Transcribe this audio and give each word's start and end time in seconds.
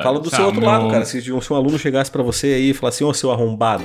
Fala 0.00 0.20
do 0.20 0.30
seu 0.30 0.46
outro 0.46 0.64
lado, 0.64 0.88
cara. 0.88 1.04
Se, 1.04 1.20
se 1.20 1.32
um 1.32 1.56
aluno 1.56 1.76
chegasse 1.76 2.08
para 2.08 2.22
você 2.22 2.46
aí 2.54 2.70
e 2.70 2.74
falasse, 2.74 3.02
ô, 3.02 3.12
seu 3.12 3.32
arrombado. 3.32 3.82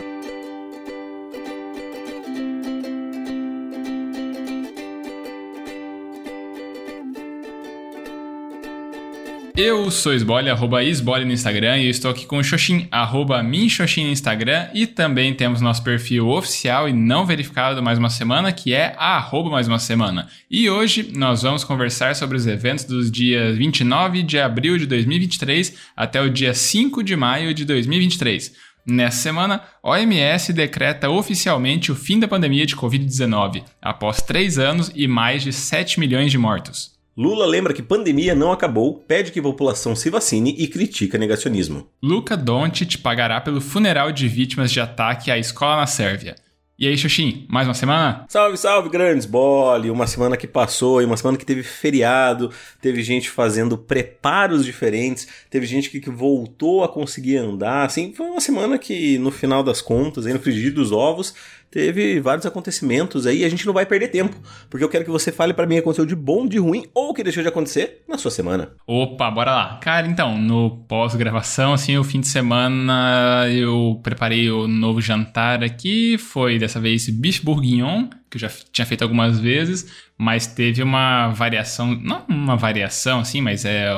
Eu 9.55 9.91
sou 9.91 10.15
Esbole, 10.15 10.49
arroba 10.49 10.83
Esbole 10.83 11.25
no 11.25 11.31
Instagram, 11.31 11.77
e 11.77 11.85
eu 11.85 11.91
estou 11.91 12.09
aqui 12.09 12.25
com 12.25 12.39
o 12.39 12.43
Xoxin, 12.43 12.87
arroba 12.89 13.43
Minxoxin 13.43 14.05
no 14.05 14.09
Instagram, 14.09 14.67
e 14.73 14.87
também 14.87 15.31
temos 15.31 15.61
nosso 15.61 15.83
perfil 15.83 16.27
oficial 16.27 16.89
e 16.89 16.93
não 16.93 17.23
verificado 17.23 17.81
mais 17.83 17.99
uma 17.99 18.09
semana, 18.09 18.51
que 18.51 18.73
é 18.73 18.95
arroba 18.97 19.51
mais 19.51 19.67
uma 19.67 19.77
semana. 19.77 20.27
E 20.49 20.71
hoje 20.71 21.11
nós 21.15 21.43
vamos 21.43 21.63
conversar 21.63 22.15
sobre 22.15 22.35
os 22.35 22.47
eventos 22.47 22.83
dos 22.85 23.11
dias 23.11 23.55
29 23.55 24.23
de 24.23 24.39
abril 24.39 24.75
de 24.75 24.87
2023 24.87 25.77
até 25.95 26.19
o 26.19 26.31
dia 26.31 26.55
5 26.55 27.03
de 27.03 27.15
maio 27.15 27.53
de 27.53 27.63
2023. 27.63 28.53
Nessa 28.87 29.21
semana, 29.21 29.61
OMS 29.83 30.51
decreta 30.51 31.11
oficialmente 31.11 31.91
o 31.91 31.95
fim 31.95 32.19
da 32.19 32.27
pandemia 32.27 32.65
de 32.65 32.75
Covid-19, 32.75 33.63
após 33.79 34.19
três 34.23 34.57
anos 34.57 34.91
e 34.95 35.07
mais 35.07 35.43
de 35.43 35.53
7 35.53 35.99
milhões 35.99 36.31
de 36.31 36.39
mortos. 36.39 36.92
Lula 37.15 37.45
lembra 37.45 37.75
que 37.75 37.83
pandemia 37.83 38.33
não 38.33 38.51
acabou, 38.51 38.95
pede 39.07 39.31
que 39.31 39.39
a 39.39 39.43
população 39.43 39.95
se 39.95 40.09
vacine 40.09 40.55
e 40.57 40.67
critica 40.67 41.15
negacionismo. 41.15 41.87
Luca 42.01 42.35
Doncic 42.35 42.97
pagará 42.97 43.39
pelo 43.39 43.61
funeral 43.61 44.11
de 44.11 44.27
vítimas 44.27 44.71
de 44.71 44.79
ataque 44.79 45.29
à 45.29 45.37
escola 45.37 45.75
na 45.75 45.85
Sérvia. 45.85 46.35
E 46.77 46.87
aí, 46.87 46.97
Xuxim, 46.97 47.45
mais 47.47 47.67
uma 47.67 47.75
semana? 47.75 48.25
Salve, 48.27 48.57
salve, 48.57 48.89
grandes 48.89 49.27
bole! 49.27 49.91
Uma 49.91 50.07
semana 50.07 50.35
que 50.35 50.47
passou 50.47 51.03
e 51.03 51.05
uma 51.05 51.15
semana 51.15 51.37
que 51.37 51.45
teve 51.45 51.61
feriado, 51.61 52.49
teve 52.81 53.03
gente 53.03 53.29
fazendo 53.29 53.77
preparos 53.77 54.65
diferentes, 54.65 55.27
teve 55.51 55.67
gente 55.67 55.91
que, 55.91 56.09
voltou 56.09 56.83
a 56.83 56.89
conseguir 56.89 57.37
andar, 57.37 57.85
assim, 57.85 58.11
foi 58.11 58.25
uma 58.25 58.41
semana 58.41 58.79
que, 58.79 59.19
no 59.19 59.29
final 59.29 59.63
das 59.63 59.83
contas, 59.83 60.25
aí 60.25 60.33
no 60.33 60.39
frigir 60.39 60.73
dos 60.73 60.91
ovos, 60.91 61.35
teve 61.73 62.19
vários 62.19 62.45
acontecimentos 62.45 63.25
aí 63.25 63.43
a 63.43 63.49
gente 63.49 63.65
não 63.65 63.73
vai 63.73 63.83
perder 63.83 64.09
tempo, 64.09 64.37
porque 64.69 64.83
eu 64.83 64.89
quero 64.89 65.03
que 65.03 65.09
você 65.09 65.31
fale 65.31 65.55
para 65.55 65.65
mim 65.65 65.73
o 65.73 65.77
que 65.77 65.81
aconteceu 65.81 66.05
de 66.05 66.15
bom, 66.15 66.47
de 66.47 66.59
ruim 66.59 66.85
ou 66.93 67.09
o 67.09 67.13
que 67.15 67.23
deixou 67.23 67.41
de 67.41 67.49
acontecer 67.49 68.03
na 68.07 68.15
sua 68.15 68.29
semana. 68.29 68.73
Opa, 68.85 69.31
bora 69.31 69.55
lá. 69.55 69.79
Cara, 69.81 70.05
então, 70.05 70.37
no 70.37 70.85
pós-gravação, 70.87 71.73
assim, 71.73 71.97
o 71.97 72.03
fim 72.03 72.19
de 72.19 72.27
semana 72.27 73.47
eu 73.49 73.99
preparei 74.03 74.51
o 74.51 74.67
novo 74.67 75.01
jantar 75.01 75.63
aqui, 75.63 76.15
foi 76.19 76.59
dessa 76.59 76.79
vez 76.79 77.09
bife 77.09 77.43
bourguignon, 77.43 78.07
que 78.29 78.37
eu 78.37 78.41
já 78.41 78.51
tinha 78.71 78.85
feito 78.85 79.01
algumas 79.01 79.39
vezes, 79.39 79.91
mas 80.15 80.45
teve 80.45 80.83
uma 80.83 81.29
variação, 81.29 81.95
não 81.95 82.23
uma 82.29 82.55
variação 82.55 83.19
assim, 83.19 83.41
mas 83.41 83.65
é 83.65 83.91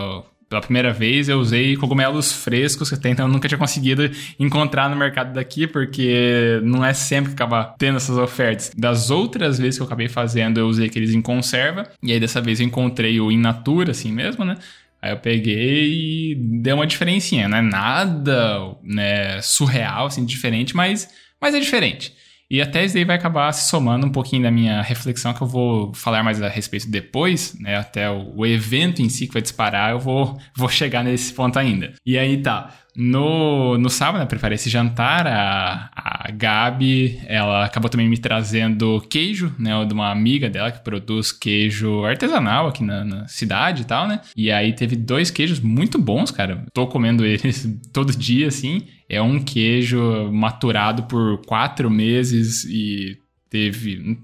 pela 0.56 0.62
primeira 0.62 0.94
vez 0.94 1.28
eu 1.28 1.40
usei 1.40 1.76
cogumelos 1.76 2.32
frescos 2.32 2.90
que 2.90 2.96
até 2.96 3.10
então 3.10 3.26
eu 3.26 3.32
nunca 3.32 3.48
tinha 3.48 3.58
conseguido 3.58 4.10
encontrar 4.40 4.90
no 4.90 4.96
mercado 4.96 5.34
daqui, 5.34 5.68
porque 5.68 6.62
não 6.64 6.84
é 6.84 6.94
sempre 6.94 7.30
que 7.30 7.36
acaba 7.36 7.76
tendo 7.78 7.98
essas 7.98 8.18
ofertas. 8.18 8.72
Das 8.76 9.10
outras 9.10 9.58
vezes 9.58 9.78
que 9.78 9.82
eu 9.82 9.86
acabei 9.86 10.08
fazendo, 10.08 10.60
eu 10.60 10.68
usei 10.68 10.88
aqueles 10.88 11.14
em 11.14 11.22
conserva, 11.22 11.84
e 12.02 12.12
aí 12.14 12.20
dessa 12.20 12.40
vez 12.40 12.60
eu 12.60 12.66
encontrei 12.66 13.20
o 13.20 13.32
in 13.32 13.38
natura, 13.38 13.92
assim 13.92 14.12
mesmo, 14.12 14.46
né? 14.46 14.58
Aí 15.02 15.12
eu 15.12 15.18
peguei 15.18 16.32
e 16.32 16.36
deu 16.36 16.78
uma 16.78 16.88
diferencinha, 16.88 17.48
não 17.48 17.58
é 17.58 17.62
nada 17.62 18.76
né, 18.82 19.42
surreal, 19.42 20.08
assim, 20.08 20.26
diferente, 20.26 20.76
mas, 20.76 21.10
mas 21.40 21.54
é 21.54 21.60
diferente. 21.60 22.14
E 22.50 22.62
até 22.62 22.86
isso 22.86 22.94
daí 22.94 23.04
vai 23.04 23.16
acabar 23.16 23.52
se 23.52 23.70
somando 23.70 24.06
um 24.06 24.12
pouquinho 24.12 24.44
da 24.44 24.52
minha 24.52 24.82
reflexão, 24.82 25.34
que 25.34 25.42
eu 25.42 25.48
vou 25.48 25.94
falar 25.94 26.24
mais 26.24 26.42
a 26.42 26.48
respeito 26.48 26.90
depois, 26.90 27.56
né? 27.60 27.76
Até 27.76 28.10
o, 28.10 28.34
o 28.36 28.46
evento 28.46 29.02
em 29.02 29.10
si 29.10 29.28
que 29.28 29.34
vai 29.34 29.42
disparar, 29.42 29.92
eu 29.92 30.00
vou, 30.00 30.38
vou 30.56 30.70
chegar 30.70 31.04
nesse 31.04 31.34
ponto 31.34 31.58
ainda. 31.58 31.94
E 32.06 32.18
aí 32.18 32.42
tá. 32.42 32.72
No, 32.96 33.78
no 33.78 33.90
sábado, 33.90 34.22
né, 34.22 34.26
preparei 34.26 34.56
esse 34.56 34.70
jantar, 34.70 35.28
a, 35.28 35.90
a 35.94 36.32
Gabi, 36.32 37.20
ela 37.26 37.66
acabou 37.66 37.90
também 37.90 38.08
me 38.08 38.18
trazendo 38.18 39.02
queijo, 39.10 39.54
né, 39.60 39.84
de 39.84 39.94
uma 39.94 40.10
amiga 40.10 40.50
dela 40.50 40.72
que 40.72 40.82
produz 40.82 41.34
queijo 41.34 42.06
artesanal 42.06 42.68
aqui 42.68 42.84
na, 42.84 43.04
na, 43.04 43.28
cidade 43.28 43.82
e 43.82 43.86
tal, 43.86 44.08
né, 44.08 44.22
e 44.36 44.50
aí 44.50 44.72
teve 44.72 44.96
dois 44.96 45.30
queijos 45.30 45.60
muito 45.60 46.00
bons, 46.00 46.32
cara, 46.32 46.66
tô 46.74 46.88
comendo 46.88 47.26
eles 47.26 47.68
todo 47.92 48.16
dia, 48.16 48.48
assim, 48.48 48.88
é 49.10 49.22
um 49.22 49.44
queijo 49.44 50.32
maturado 50.32 51.04
por 51.04 51.42
quatro 51.46 51.90
meses 51.90 52.64
e 52.64 53.18
teve, 53.50 54.18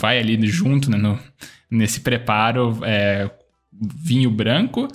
vai 0.00 0.18
ali 0.18 0.44
junto, 0.48 0.90
né, 0.90 0.98
no, 0.98 1.16
nesse 1.70 2.00
preparo, 2.00 2.80
é, 2.82 3.30
vinho 3.72 4.28
branco, 4.28 4.88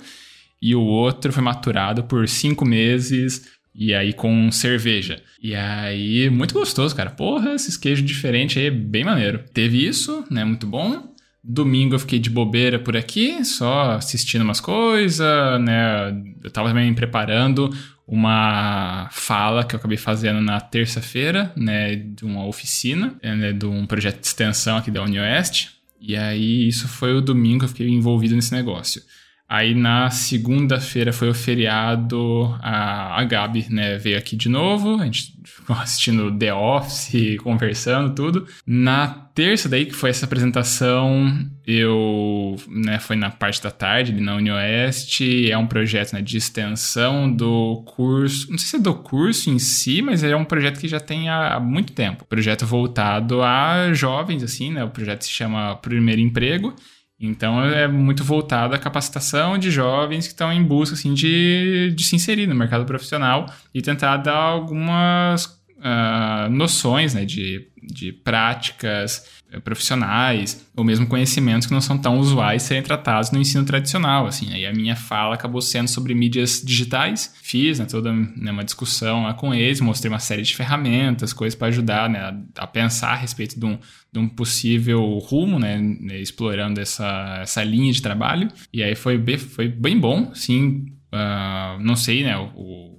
e 0.64 0.74
o 0.74 0.80
outro 0.80 1.30
foi 1.30 1.42
maturado 1.42 2.04
por 2.04 2.26
cinco 2.26 2.64
meses 2.64 3.50
e 3.74 3.92
aí 3.92 4.14
com 4.14 4.50
cerveja. 4.50 5.22
E 5.42 5.54
aí, 5.54 6.30
muito 6.30 6.54
gostoso, 6.54 6.96
cara. 6.96 7.10
Porra, 7.10 7.54
esses 7.54 7.76
queijos 7.76 8.02
diferentes 8.02 8.56
aí 8.56 8.68
é 8.68 8.70
bem 8.70 9.04
maneiro. 9.04 9.44
Teve 9.52 9.86
isso, 9.86 10.24
né? 10.30 10.42
Muito 10.42 10.66
bom. 10.66 11.12
Domingo 11.42 11.96
eu 11.96 11.98
fiquei 11.98 12.18
de 12.18 12.30
bobeira 12.30 12.78
por 12.78 12.96
aqui, 12.96 13.44
só 13.44 13.90
assistindo 13.90 14.40
umas 14.40 14.58
coisas, 14.58 15.60
né? 15.60 16.16
Eu 16.42 16.50
tava 16.50 16.68
também 16.68 16.94
preparando 16.94 17.68
uma 18.08 19.10
fala 19.12 19.64
que 19.64 19.74
eu 19.74 19.78
acabei 19.78 19.98
fazendo 19.98 20.40
na 20.40 20.62
terça-feira, 20.62 21.52
né? 21.54 21.94
De 21.94 22.24
uma 22.24 22.46
oficina, 22.46 23.14
né, 23.22 23.52
de 23.52 23.66
um 23.66 23.84
projeto 23.84 24.18
de 24.18 24.26
extensão 24.26 24.78
aqui 24.78 24.90
da 24.90 25.02
UniOeste. 25.02 25.72
E 26.00 26.16
aí, 26.16 26.66
isso 26.66 26.88
foi 26.88 27.12
o 27.12 27.20
domingo 27.20 27.58
que 27.58 27.64
eu 27.66 27.68
fiquei 27.68 27.88
envolvido 27.90 28.34
nesse 28.34 28.54
negócio. 28.54 29.02
Aí 29.48 29.74
na 29.74 30.08
segunda-feira 30.10 31.12
foi 31.12 31.28
o 31.28 31.34
feriado, 31.34 32.56
a, 32.62 33.20
a 33.20 33.24
Gabi 33.24 33.66
né, 33.68 33.98
veio 33.98 34.16
aqui 34.16 34.36
de 34.36 34.48
novo, 34.48 34.96
a 35.00 35.04
gente 35.04 35.34
ficou 35.44 35.76
assistindo 35.76 36.36
The 36.36 36.52
Office, 36.52 37.36
conversando, 37.44 38.14
tudo. 38.14 38.46
Na 38.66 39.06
terça 39.06 39.68
daí, 39.68 39.84
que 39.84 39.94
foi 39.94 40.08
essa 40.08 40.24
apresentação, 40.24 41.46
eu, 41.66 42.56
né, 42.68 42.98
foi 42.98 43.16
na 43.16 43.30
parte 43.30 43.62
da 43.62 43.70
tarde, 43.70 44.12
ali 44.12 44.22
na 44.22 44.34
UniOeste, 44.34 45.50
é 45.50 45.58
um 45.58 45.66
projeto 45.66 46.14
né, 46.14 46.22
de 46.22 46.38
extensão 46.38 47.30
do 47.30 47.82
curso, 47.86 48.50
não 48.50 48.56
sei 48.56 48.68
se 48.68 48.76
é 48.76 48.78
do 48.78 48.94
curso 48.94 49.50
em 49.50 49.58
si, 49.58 50.00
mas 50.00 50.24
é 50.24 50.34
um 50.34 50.44
projeto 50.44 50.80
que 50.80 50.88
já 50.88 51.00
tem 51.00 51.28
há, 51.28 51.54
há 51.54 51.60
muito 51.60 51.92
tempo. 51.92 52.24
Projeto 52.24 52.64
voltado 52.64 53.42
a 53.42 53.92
jovens, 53.92 54.42
assim, 54.42 54.72
né, 54.72 54.82
o 54.82 54.90
projeto 54.90 55.22
se 55.22 55.30
chama 55.30 55.76
Primeiro 55.76 56.22
Emprego, 56.22 56.74
então 57.18 57.62
é 57.62 57.86
muito 57.86 58.24
voltado 58.24 58.74
à 58.74 58.78
capacitação 58.78 59.56
de 59.56 59.70
jovens 59.70 60.26
que 60.26 60.32
estão 60.32 60.52
em 60.52 60.62
busca 60.62 60.94
assim, 60.94 61.14
de, 61.14 61.92
de 61.94 62.04
se 62.04 62.16
inserir 62.16 62.46
no 62.46 62.54
mercado 62.54 62.84
profissional 62.84 63.46
e 63.72 63.80
tentar 63.80 64.16
dar 64.18 64.36
algumas 64.36 65.44
uh, 65.46 66.50
noções 66.50 67.14
né, 67.14 67.24
de, 67.24 67.68
de 67.82 68.12
práticas 68.12 69.42
profissionais 69.60 70.66
ou 70.76 70.84
mesmo 70.84 71.06
conhecimentos 71.06 71.66
que 71.66 71.72
não 71.72 71.80
são 71.80 71.96
tão 71.96 72.18
usuais 72.18 72.62
serem 72.62 72.82
tratados 72.82 73.30
no 73.30 73.38
ensino 73.38 73.64
tradicional. 73.64 74.26
Assim, 74.26 74.52
aí 74.52 74.66
a 74.66 74.72
minha 74.72 74.96
fala 74.96 75.34
acabou 75.34 75.60
sendo 75.60 75.88
sobre 75.88 76.14
mídias 76.14 76.62
digitais. 76.64 77.34
Fiz 77.42 77.78
né, 77.78 77.86
toda 77.86 78.12
né, 78.12 78.50
uma 78.50 78.64
discussão 78.64 79.24
lá 79.24 79.34
com 79.34 79.54
eles, 79.54 79.80
mostrei 79.80 80.10
uma 80.10 80.18
série 80.18 80.42
de 80.42 80.54
ferramentas, 80.54 81.32
coisas 81.32 81.56
para 81.56 81.68
ajudar 81.68 82.08
né, 82.08 82.18
a, 82.18 82.62
a, 82.62 82.66
pensar 82.66 83.12
a 83.12 83.16
respeito 83.16 83.58
de 83.58 83.66
um, 83.66 83.78
de 84.12 84.18
um 84.18 84.28
possível 84.28 85.02
rumo, 85.18 85.58
né, 85.58 85.78
né, 85.78 86.20
explorando 86.20 86.80
essa, 86.80 87.38
essa 87.42 87.62
linha 87.62 87.92
de 87.92 88.02
trabalho. 88.02 88.48
E 88.72 88.82
aí 88.82 88.94
foi 88.94 89.18
bem, 89.18 89.38
foi 89.38 89.68
bem 89.68 89.98
bom, 89.98 90.34
sim. 90.34 90.86
Uh, 91.12 91.80
não 91.80 91.94
sei, 91.94 92.24
né, 92.24 92.36
o, 92.36 92.93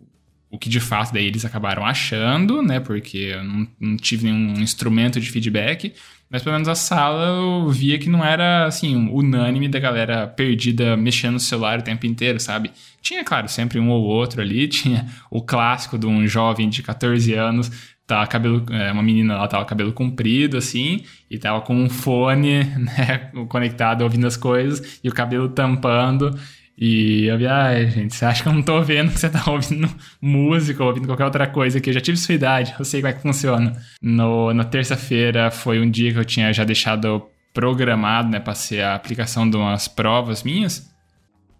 o 0.56 0.58
que 0.58 0.70
de 0.70 0.80
fato 0.80 1.14
daí 1.14 1.26
eles 1.26 1.44
acabaram 1.44 1.86
achando, 1.86 2.62
né? 2.62 2.80
Porque 2.80 3.34
eu 3.34 3.44
não, 3.44 3.68
não, 3.78 3.98
tive 3.98 4.26
nenhum 4.26 4.54
instrumento 4.62 5.20
de 5.20 5.30
feedback, 5.30 5.94
mas 6.30 6.42
pelo 6.42 6.54
menos 6.54 6.70
a 6.70 6.76
sala 6.76 7.26
eu 7.26 7.70
via 7.70 8.00
que 8.00 8.10
não 8.10 8.24
era 8.24 8.66
assim, 8.66 8.96
unânime 9.12 9.68
da 9.68 9.80
galera 9.80 10.26
perdida 10.28 10.96
mexendo 10.96 11.34
no 11.34 11.40
celular 11.42 11.80
o 11.80 11.84
tempo 11.84 12.06
inteiro, 12.06 12.40
sabe? 12.40 12.72
Tinha, 13.02 13.24
claro, 13.24 13.50
sempre 13.50 13.80
um 13.80 13.90
ou 13.90 14.04
outro 14.04 14.42
ali, 14.42 14.66
tinha 14.70 15.06
o 15.30 15.42
clássico 15.42 15.98
de 15.98 16.08
um 16.08 16.26
jovem 16.26 16.70
de 16.70 16.82
14 16.82 17.34
anos 17.34 17.70
tava 18.08 18.28
cabelo, 18.28 18.64
é, 18.72 18.92
uma 18.92 19.02
menina 19.02 19.36
lá 19.36 19.48
tava 19.48 19.66
cabelo 19.66 19.92
comprido 19.92 20.58
assim, 20.58 21.04
e 21.30 21.38
tava 21.38 21.62
com 21.62 21.76
um 21.76 21.90
fone, 21.90 22.64
né, 22.78 23.32
conectado 23.50 24.04
ouvindo 24.04 24.28
as 24.28 24.38
coisas 24.38 25.00
e 25.04 25.10
o 25.10 25.14
cabelo 25.14 25.50
tampando 25.50 26.38
e 26.78 27.26
eu 27.26 27.38
vi, 27.38 27.48
ai, 27.48 27.90
gente, 27.90 28.14
você 28.14 28.26
acha 28.26 28.44
que 28.44 28.50
eu 28.50 28.54
não 28.54 28.62
tô 28.62 28.82
vendo 28.82 29.12
que 29.12 29.20
você 29.20 29.30
tá 29.30 29.50
ouvindo 29.50 29.90
música 30.22 30.84
ou 30.84 30.90
ouvindo 30.90 31.08
qualquer 31.08 31.26
outra 31.26 31.48
coisa 31.48 31.80
que 31.80 31.90
eu 31.90 31.94
já 31.94 32.02
tive 32.02 32.18
sua 32.18 32.36
idade, 32.36 32.76
eu 32.78 32.84
sei 32.84 33.02
como 33.02 33.12
é 33.12 33.14
que 33.14 33.22
funciona. 33.22 33.74
No, 34.02 34.54
na 34.54 34.64
terça-feira 34.64 35.50
foi 35.50 35.80
um 35.80 35.90
dia 35.90 36.12
que 36.12 36.20
eu 36.20 36.26
tinha 36.26 36.52
já 36.52 36.64
deixado 36.64 37.26
programado, 37.54 38.30
né, 38.30 38.40
pra 38.40 38.54
ser 38.54 38.82
a 38.82 38.96
aplicação 38.96 39.50
de 39.50 39.56
umas 39.56 39.88
provas 39.88 40.44
minhas. 40.44 40.94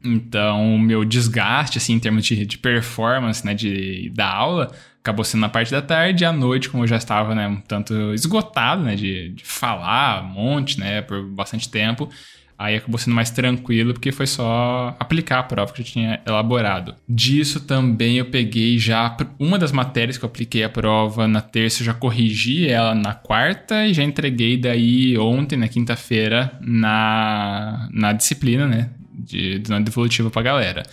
Então, 0.04 0.76
o 0.76 0.80
meu 0.80 1.06
desgaste, 1.06 1.78
assim, 1.78 1.94
em 1.94 2.00
termos 2.00 2.26
de, 2.26 2.46
de 2.46 2.58
performance, 2.58 3.44
né, 3.46 3.54
de, 3.54 4.12
da 4.14 4.28
aula, 4.28 4.72
acabou 5.00 5.24
sendo 5.24 5.42
na 5.42 5.50
parte 5.50 5.72
da 5.72 5.82
tarde. 5.82 6.24
E 6.24 6.26
à 6.26 6.34
noite, 6.34 6.70
como 6.70 6.84
eu 6.84 6.88
já 6.88 6.98
estava, 6.98 7.34
né, 7.34 7.48
um 7.48 7.62
tanto 7.62 8.14
esgotado, 8.14 8.84
né, 8.84 8.96
de, 8.96 9.30
de 9.30 9.46
falar 9.46 10.24
um 10.24 10.28
monte, 10.28 10.80
né, 10.80 11.02
por 11.02 11.24
bastante 11.24 11.70
tempo, 11.70 12.10
Aí 12.58 12.76
acabou 12.76 12.98
sendo 12.98 13.14
mais 13.14 13.30
tranquilo, 13.30 13.94
porque 13.94 14.12
foi 14.12 14.26
só 14.26 14.96
aplicar 14.98 15.40
a 15.40 15.44
prova 15.44 15.74
que 15.74 15.82
eu 15.82 15.86
tinha 15.86 16.22
elaborado. 16.26 16.96
Disso 17.08 17.60
também 17.60 18.18
eu 18.18 18.26
peguei 18.26 18.80
já 18.80 19.16
uma 19.38 19.60
das 19.60 19.74
matérias 19.74 20.18
que 20.18 20.24
eu 20.24 20.30
apliquei 20.30 20.64
a 20.64 20.70
prova 20.70 21.28
na 21.28 21.42
terça, 21.42 21.82
eu 21.82 21.86
já 21.86 21.94
corrigi 21.94 22.70
ela 22.70 22.96
na 22.96 23.14
quarta 23.14 23.86
e 23.86 23.94
já 23.94 24.04
entreguei 24.04 24.58
daí 24.58 25.18
ontem, 25.18 25.58
na 25.58 25.68
quinta-feira, 25.68 26.58
na, 26.62 27.90
na 27.92 28.14
disciplina, 28.14 28.66
né? 28.68 28.90
De, 29.14 29.60
de 29.60 29.80
devolutiva 29.82 30.30
pra 30.30 30.42
galera. 30.42 30.84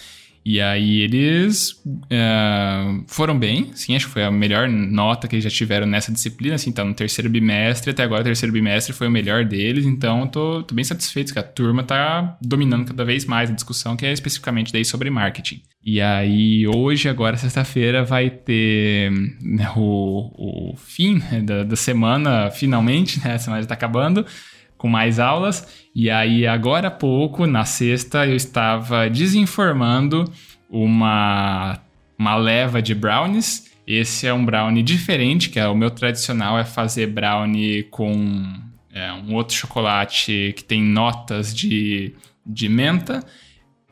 E 0.44 0.60
aí 0.60 1.00
eles 1.00 1.70
uh, 1.86 3.04
foram 3.06 3.38
bem, 3.38 3.70
sim, 3.74 3.94
acho 3.94 4.06
que 4.06 4.12
foi 4.12 4.24
a 4.24 4.30
melhor 4.30 4.68
nota 4.68 5.28
que 5.28 5.36
eles 5.36 5.44
já 5.44 5.50
tiveram 5.50 5.86
nessa 5.86 6.10
disciplina, 6.10 6.56
assim, 6.56 6.72
tá 6.72 6.84
no 6.84 6.94
terceiro 6.94 7.30
bimestre, 7.30 7.92
até 7.92 8.02
agora 8.02 8.22
o 8.22 8.24
terceiro 8.24 8.52
bimestre 8.52 8.92
foi 8.92 9.06
o 9.06 9.10
melhor 9.10 9.44
deles, 9.44 9.86
então 9.86 10.26
tô, 10.26 10.64
tô 10.64 10.74
bem 10.74 10.84
satisfeito 10.84 11.32
que 11.32 11.38
a 11.38 11.42
turma 11.44 11.84
tá 11.84 12.36
dominando 12.42 12.86
cada 12.86 13.04
vez 13.04 13.24
mais 13.24 13.50
a 13.50 13.54
discussão, 13.54 13.96
que 13.96 14.04
é 14.04 14.12
especificamente 14.12 14.72
daí 14.72 14.84
sobre 14.84 15.10
marketing. 15.10 15.62
E 15.84 16.00
aí 16.00 16.66
hoje, 16.66 17.08
agora 17.08 17.36
sexta-feira, 17.36 18.04
vai 18.04 18.28
ter 18.28 19.12
né, 19.40 19.70
o, 19.76 20.72
o 20.72 20.76
fim 20.76 21.18
né, 21.18 21.40
da, 21.40 21.62
da 21.62 21.76
semana, 21.76 22.50
finalmente, 22.50 23.20
né, 23.24 23.34
a 23.34 23.38
semana 23.38 23.62
já 23.62 23.68
tá 23.68 23.74
acabando, 23.74 24.26
com 24.82 24.88
mais 24.88 25.20
aulas. 25.20 25.86
E 25.94 26.10
aí, 26.10 26.44
agora 26.44 26.88
há 26.88 26.90
pouco, 26.90 27.46
na 27.46 27.64
sexta, 27.64 28.26
eu 28.26 28.34
estava 28.34 29.08
desinformando 29.08 30.24
uma, 30.68 31.78
uma 32.18 32.34
leva 32.34 32.82
de 32.82 32.92
brownies. 32.92 33.70
Esse 33.86 34.26
é 34.26 34.34
um 34.34 34.44
brownie 34.44 34.82
diferente, 34.82 35.50
que 35.50 35.60
é 35.60 35.68
o 35.68 35.76
meu 35.76 35.88
tradicional 35.88 36.58
é 36.58 36.64
fazer 36.64 37.06
brownie 37.06 37.84
com 37.84 38.44
é, 38.92 39.12
um 39.12 39.34
outro 39.34 39.54
chocolate 39.54 40.52
que 40.56 40.64
tem 40.64 40.82
notas 40.82 41.54
de, 41.54 42.12
de 42.44 42.68
menta 42.68 43.24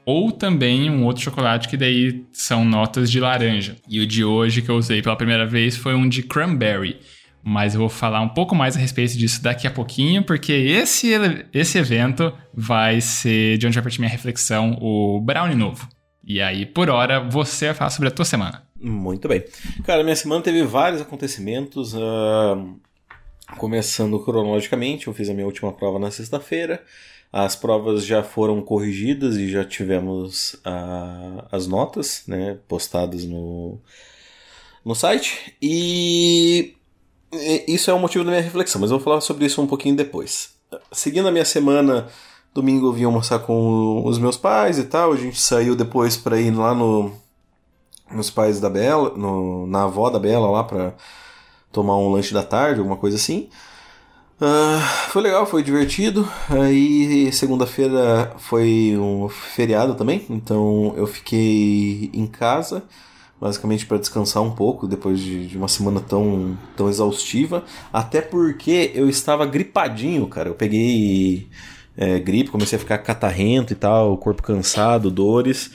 ou 0.04 0.32
também 0.32 0.90
um 0.90 1.04
outro 1.04 1.22
chocolate 1.22 1.68
que 1.68 1.76
daí 1.76 2.24
são 2.32 2.64
notas 2.64 3.08
de 3.08 3.20
laranja. 3.20 3.76
E 3.88 4.00
o 4.00 4.06
de 4.06 4.24
hoje 4.24 4.60
que 4.60 4.68
eu 4.68 4.76
usei 4.76 5.00
pela 5.00 5.14
primeira 5.14 5.46
vez 5.46 5.76
foi 5.76 5.94
um 5.94 6.08
de 6.08 6.24
cranberry. 6.24 6.98
Mas 7.42 7.74
eu 7.74 7.80
vou 7.80 7.88
falar 7.88 8.20
um 8.20 8.28
pouco 8.28 8.54
mais 8.54 8.76
a 8.76 8.78
respeito 8.78 9.16
disso 9.16 9.42
daqui 9.42 9.66
a 9.66 9.70
pouquinho, 9.70 10.22
porque 10.22 10.52
esse, 10.52 11.12
esse 11.52 11.78
evento 11.78 12.32
vai 12.52 13.00
ser 13.00 13.56
de 13.56 13.66
onde 13.66 13.74
vai 13.74 13.82
partir 13.82 14.00
minha 14.00 14.10
reflexão, 14.10 14.76
o 14.80 15.20
Brownie 15.20 15.56
Novo. 15.56 15.88
E 16.22 16.40
aí, 16.40 16.66
por 16.66 16.90
hora, 16.90 17.18
você 17.20 17.66
vai 17.66 17.74
falar 17.74 17.90
sobre 17.90 18.08
a 18.08 18.10
tua 18.10 18.24
semana. 18.24 18.62
Muito 18.80 19.26
bem. 19.26 19.44
Cara, 19.84 20.04
minha 20.04 20.16
semana 20.16 20.42
teve 20.42 20.62
vários 20.62 21.00
acontecimentos. 21.00 21.94
Uh, 21.94 22.78
começando 23.56 24.22
cronologicamente, 24.22 25.06
eu 25.06 25.14
fiz 25.14 25.28
a 25.28 25.34
minha 25.34 25.46
última 25.46 25.72
prova 25.72 25.98
na 25.98 26.10
sexta-feira. 26.10 26.82
As 27.32 27.54
provas 27.54 28.04
já 28.04 28.22
foram 28.22 28.60
corrigidas 28.60 29.36
e 29.36 29.48
já 29.48 29.64
tivemos 29.64 30.54
uh, 30.66 31.46
as 31.50 31.66
notas 31.66 32.24
né, 32.26 32.58
postadas 32.66 33.24
no, 33.24 33.78
no 34.84 34.94
site. 34.94 35.54
E 35.62 36.74
isso 37.32 37.90
é 37.90 37.94
o 37.94 37.98
motivo 37.98 38.24
da 38.24 38.30
minha 38.30 38.42
reflexão, 38.42 38.80
mas 38.80 38.90
eu 38.90 38.98
vou 38.98 39.04
falar 39.04 39.20
sobre 39.20 39.46
isso 39.46 39.62
um 39.62 39.66
pouquinho 39.66 39.96
depois. 39.96 40.50
Seguindo 40.90 41.28
a 41.28 41.32
minha 41.32 41.44
semana, 41.44 42.08
domingo 42.54 42.88
eu 42.88 42.92
vim 42.92 43.04
almoçar 43.04 43.38
com 43.40 44.02
os 44.04 44.18
meus 44.18 44.36
pais 44.36 44.78
e 44.78 44.84
tal. 44.84 45.12
A 45.12 45.16
gente 45.16 45.40
saiu 45.40 45.76
depois 45.76 46.16
para 46.16 46.40
ir 46.40 46.50
lá 46.50 46.74
no, 46.74 47.12
nos 48.10 48.30
pais 48.30 48.60
da 48.60 48.68
Bela, 48.68 49.10
no, 49.16 49.66
na 49.66 49.84
avó 49.84 50.10
da 50.10 50.18
Bela 50.18 50.50
lá 50.50 50.64
para 50.64 50.94
tomar 51.72 51.96
um 51.96 52.10
lanche 52.10 52.34
da 52.34 52.42
tarde, 52.42 52.80
alguma 52.80 52.96
coisa 52.96 53.16
assim. 53.16 53.48
Uh, 54.40 54.80
foi 55.10 55.22
legal, 55.22 55.46
foi 55.46 55.62
divertido. 55.62 56.28
Aí 56.48 57.30
segunda-feira 57.32 58.34
foi 58.38 58.96
um 58.98 59.28
feriado 59.28 59.94
também, 59.94 60.24
então 60.30 60.94
eu 60.96 61.06
fiquei 61.06 62.10
em 62.12 62.26
casa 62.26 62.82
basicamente 63.40 63.86
para 63.86 63.96
descansar 63.96 64.42
um 64.42 64.50
pouco 64.50 64.86
depois 64.86 65.18
de, 65.18 65.46
de, 65.46 65.56
uma 65.56 65.68
semana 65.68 66.00
tão, 66.00 66.58
tão 66.76 66.88
exaustiva. 66.88 67.64
Até 67.92 68.20
porque 68.20 68.92
eu 68.94 69.08
estava 69.08 69.46
gripadinho, 69.46 70.26
cara. 70.26 70.50
Eu 70.50 70.54
peguei 70.54 71.48
é, 71.96 72.18
gripe, 72.18 72.50
comecei 72.50 72.76
a 72.76 72.80
ficar 72.80 72.98
catarrento 72.98 73.72
e 73.72 73.76
tal, 73.76 74.16
corpo 74.18 74.42
cansado, 74.42 75.10
dores. 75.10 75.70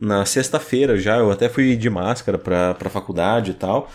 Na 0.00 0.26
sexta-feira 0.26 0.98
já, 0.98 1.18
eu 1.18 1.30
até 1.30 1.48
fui 1.48 1.76
de 1.76 1.88
máscara 1.88 2.36
para 2.36 2.76
a 2.78 2.90
faculdade 2.90 3.52
e 3.52 3.54
tal. 3.54 3.88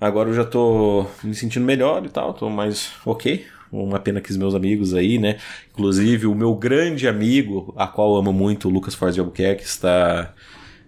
Agora 0.00 0.28
eu 0.28 0.34
já 0.34 0.44
tô 0.44 1.06
me 1.22 1.34
sentindo 1.34 1.64
melhor 1.64 2.04
e 2.04 2.08
tal, 2.08 2.34
tô 2.34 2.50
mais 2.50 2.90
ok. 3.06 3.46
Uma 3.70 3.98
pena 3.98 4.20
que 4.20 4.30
os 4.30 4.36
meus 4.36 4.54
amigos 4.54 4.94
aí, 4.94 5.18
né? 5.18 5.38
Inclusive 5.72 6.26
o 6.26 6.34
meu 6.34 6.54
grande 6.54 7.08
amigo, 7.08 7.72
a 7.76 7.86
qual 7.86 8.16
amo 8.16 8.32
muito, 8.32 8.68
o 8.68 8.70
Lucas 8.70 8.94
Forte 8.94 9.14
de 9.14 9.20
Albuquerque, 9.20 9.64
está 9.64 10.34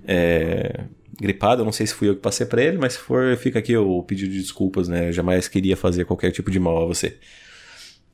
é, 0.06 0.84
gripado, 1.20 1.62
eu 1.62 1.64
não 1.64 1.72
sei 1.72 1.86
se 1.86 1.94
fui 1.94 2.08
eu 2.08 2.14
que 2.14 2.20
passei 2.20 2.46
para 2.46 2.62
ele, 2.62 2.78
mas 2.78 2.94
se 2.94 2.98
for, 2.98 3.36
fica 3.36 3.58
aqui 3.58 3.76
o 3.76 4.02
pedido 4.02 4.32
de 4.32 4.40
desculpas, 4.40 4.88
né? 4.88 5.08
Eu 5.08 5.12
jamais 5.12 5.48
queria 5.48 5.76
fazer 5.76 6.04
qualquer 6.04 6.30
tipo 6.30 6.50
de 6.50 6.60
mal 6.60 6.82
a 6.82 6.86
você. 6.86 7.18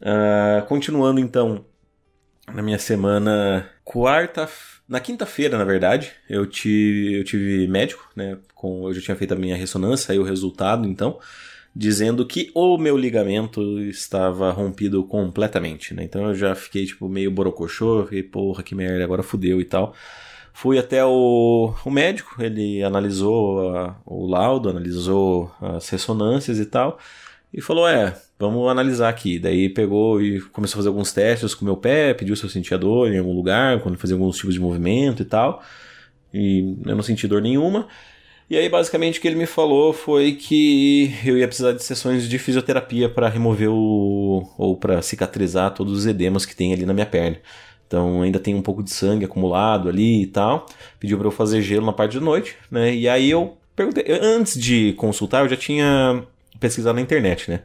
Uh, 0.00 0.66
continuando 0.66 1.20
então 1.20 1.64
na 2.52 2.62
minha 2.62 2.78
semana 2.78 3.68
quarta, 3.84 4.48
na 4.88 5.00
quinta-feira, 5.00 5.56
na 5.56 5.64
verdade, 5.64 6.12
eu 6.28 6.44
tive, 6.46 7.14
eu 7.14 7.24
tive 7.24 7.66
médico, 7.68 8.10
né? 8.16 8.38
Com, 8.54 8.88
eu 8.88 8.94
já 8.94 9.00
tinha 9.00 9.16
feito 9.16 9.32
a 9.32 9.36
minha 9.36 9.56
ressonância, 9.56 10.06
saiu 10.06 10.22
o 10.22 10.24
resultado, 10.24 10.86
então, 10.86 11.18
dizendo 11.74 12.26
que 12.26 12.50
o 12.54 12.76
meu 12.76 12.96
ligamento 12.96 13.80
estava 13.80 14.50
rompido 14.50 15.04
completamente, 15.04 15.94
né? 15.94 16.04
Então 16.04 16.28
eu 16.28 16.34
já 16.34 16.54
fiquei 16.54 16.84
tipo 16.84 17.08
meio 17.08 17.30
borocochô, 17.30 18.04
fiquei, 18.04 18.22
porra, 18.22 18.62
que 18.62 18.74
merda, 18.74 19.02
agora 19.02 19.22
fudeu 19.22 19.60
e 19.60 19.64
tal. 19.64 19.94
Fui 20.52 20.78
até 20.78 21.04
o, 21.04 21.74
o 21.84 21.90
médico, 21.90 22.42
ele 22.42 22.82
analisou 22.82 23.74
a, 23.76 23.96
o 24.04 24.26
laudo, 24.26 24.68
analisou 24.68 25.50
as 25.60 25.88
ressonâncias 25.88 26.58
e 26.58 26.66
tal, 26.66 26.98
e 27.52 27.60
falou: 27.60 27.88
É, 27.88 28.16
vamos 28.38 28.68
analisar 28.70 29.08
aqui. 29.08 29.38
Daí 29.38 29.68
pegou 29.68 30.20
e 30.20 30.40
começou 30.40 30.76
a 30.76 30.80
fazer 30.80 30.88
alguns 30.88 31.12
testes 31.12 31.54
com 31.54 31.62
o 31.62 31.66
meu 31.66 31.76
pé, 31.76 32.14
pediu 32.14 32.36
se 32.36 32.44
eu 32.44 32.50
sentia 32.50 32.78
dor 32.78 33.12
em 33.12 33.18
algum 33.18 33.34
lugar, 33.34 33.80
quando 33.80 33.98
fazia 33.98 34.14
alguns 34.14 34.36
tipos 34.36 34.54
de 34.54 34.60
movimento 34.60 35.22
e 35.22 35.24
tal, 35.24 35.62
e 36.32 36.76
eu 36.86 36.94
não 36.96 37.02
senti 37.02 37.26
dor 37.26 37.42
nenhuma. 37.42 37.88
E 38.52 38.56
aí, 38.56 38.68
basicamente, 38.68 39.18
o 39.18 39.22
que 39.22 39.28
ele 39.28 39.36
me 39.36 39.46
falou 39.46 39.94
foi 39.94 40.32
que 40.32 41.10
eu 41.24 41.38
ia 41.38 41.46
precisar 41.48 41.72
de 41.72 41.82
sessões 41.82 42.28
de 42.28 42.38
fisioterapia 42.38 43.08
para 43.08 43.26
remover 43.28 43.70
o. 43.70 44.46
ou 44.58 44.76
para 44.76 45.00
cicatrizar 45.00 45.72
todos 45.72 45.96
os 45.96 46.06
edemas 46.06 46.44
que 46.44 46.54
tem 46.54 46.72
ali 46.72 46.84
na 46.84 46.92
minha 46.92 47.06
perna. 47.06 47.38
Então 47.92 48.22
ainda 48.22 48.40
tem 48.40 48.54
um 48.54 48.62
pouco 48.62 48.82
de 48.82 48.90
sangue 48.90 49.26
acumulado 49.26 49.86
ali 49.86 50.22
e 50.22 50.26
tal. 50.26 50.64
Pediu 50.98 51.18
para 51.18 51.26
eu 51.26 51.30
fazer 51.30 51.60
gelo 51.60 51.84
na 51.84 51.92
parte 51.92 52.18
da 52.18 52.24
noite, 52.24 52.56
né? 52.70 52.94
E 52.94 53.06
aí 53.06 53.30
eu 53.30 53.58
perguntei, 53.76 54.02
antes 54.08 54.58
de 54.58 54.94
consultar, 54.94 55.44
eu 55.44 55.48
já 55.50 55.58
tinha 55.58 56.24
pesquisado 56.58 56.94
na 56.94 57.02
internet, 57.02 57.50
né? 57.50 57.60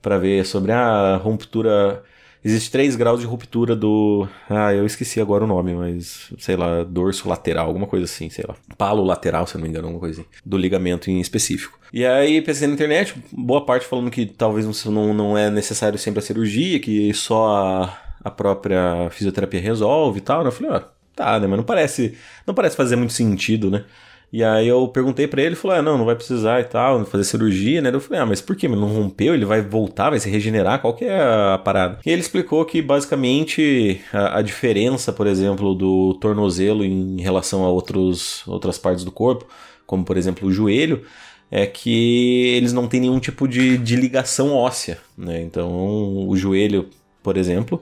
Para 0.00 0.16
ver 0.16 0.46
sobre 0.46 0.72
a 0.72 1.16
ruptura. 1.16 2.02
Existe 2.42 2.70
três 2.70 2.96
graus 2.96 3.20
de 3.20 3.26
ruptura 3.26 3.76
do. 3.76 4.26
Ah, 4.48 4.72
eu 4.72 4.86
esqueci 4.86 5.20
agora 5.20 5.44
o 5.44 5.46
nome, 5.46 5.74
mas 5.74 6.32
sei 6.38 6.56
lá, 6.56 6.82
dorso 6.82 7.28
lateral, 7.28 7.66
alguma 7.66 7.86
coisa 7.86 8.06
assim, 8.06 8.30
sei 8.30 8.46
lá. 8.48 8.54
Palo 8.78 9.04
lateral, 9.04 9.46
se 9.46 9.56
eu 9.56 9.58
não 9.58 9.64
me 9.64 9.68
engano, 9.68 9.88
alguma 9.88 10.00
coisa 10.00 10.22
assim. 10.22 10.30
Do 10.42 10.56
ligamento 10.56 11.10
em 11.10 11.20
específico. 11.20 11.78
E 11.92 12.06
aí 12.06 12.40
pesquisei 12.40 12.68
na 12.68 12.74
internet, 12.74 13.14
boa 13.30 13.66
parte 13.66 13.84
falando 13.84 14.10
que 14.10 14.24
talvez 14.24 14.86
não, 14.86 15.12
não 15.12 15.36
é 15.36 15.50
necessário 15.50 15.98
sempre 15.98 16.20
a 16.20 16.22
cirurgia, 16.22 16.80
que 16.80 17.12
só 17.12 17.48
a 17.48 18.05
a 18.26 18.30
própria 18.30 19.08
fisioterapia 19.10 19.60
resolve 19.60 20.18
e 20.18 20.20
tal. 20.20 20.42
Né? 20.42 20.48
Eu 20.48 20.52
falei, 20.52 20.72
ah, 20.72 20.84
tá, 21.14 21.38
né? 21.38 21.46
Mas 21.46 21.56
não 21.56 21.64
parece, 21.64 22.18
não 22.44 22.54
parece 22.54 22.76
fazer 22.76 22.96
muito 22.96 23.12
sentido, 23.12 23.70
né? 23.70 23.84
E 24.32 24.42
aí 24.42 24.66
eu 24.66 24.88
perguntei 24.88 25.28
para 25.28 25.40
ele, 25.40 25.50
ele 25.50 25.56
falou, 25.56 25.76
ah, 25.76 25.82
não, 25.82 25.96
não 25.96 26.04
vai 26.04 26.16
precisar 26.16 26.60
e 26.60 26.64
tal, 26.64 27.04
fazer 27.04 27.22
cirurgia, 27.22 27.80
né? 27.80 27.90
Eu 27.92 28.00
falei, 28.00 28.20
ah, 28.20 28.26
mas 28.26 28.40
por? 28.40 28.56
Mas 28.60 28.80
não 28.80 28.88
rompeu? 28.88 29.32
Ele 29.32 29.44
vai 29.44 29.62
voltar, 29.62 30.10
vai 30.10 30.18
se 30.18 30.28
regenerar? 30.28 30.80
Qual 30.80 30.94
que 30.94 31.04
é 31.04 31.16
a 31.16 31.58
parada? 31.58 32.00
E 32.04 32.10
ele 32.10 32.20
explicou 32.20 32.64
que 32.64 32.82
basicamente 32.82 34.00
a, 34.12 34.38
a 34.38 34.42
diferença, 34.42 35.12
por 35.12 35.28
exemplo, 35.28 35.72
do 35.72 36.14
tornozelo 36.14 36.84
em 36.84 37.20
relação 37.20 37.64
a 37.64 37.68
outros, 37.68 38.42
outras 38.48 38.76
partes 38.76 39.04
do 39.04 39.12
corpo, 39.12 39.46
como 39.86 40.04
por 40.04 40.16
exemplo 40.16 40.48
o 40.48 40.52
joelho, 40.52 41.04
é 41.48 41.64
que 41.64 42.56
eles 42.56 42.72
não 42.72 42.88
têm 42.88 43.00
nenhum 43.00 43.20
tipo 43.20 43.46
de, 43.46 43.78
de 43.78 43.94
ligação 43.94 44.52
óssea, 44.52 44.98
né? 45.16 45.40
Então 45.40 46.28
o 46.28 46.36
joelho, 46.36 46.90
por 47.22 47.36
exemplo, 47.36 47.80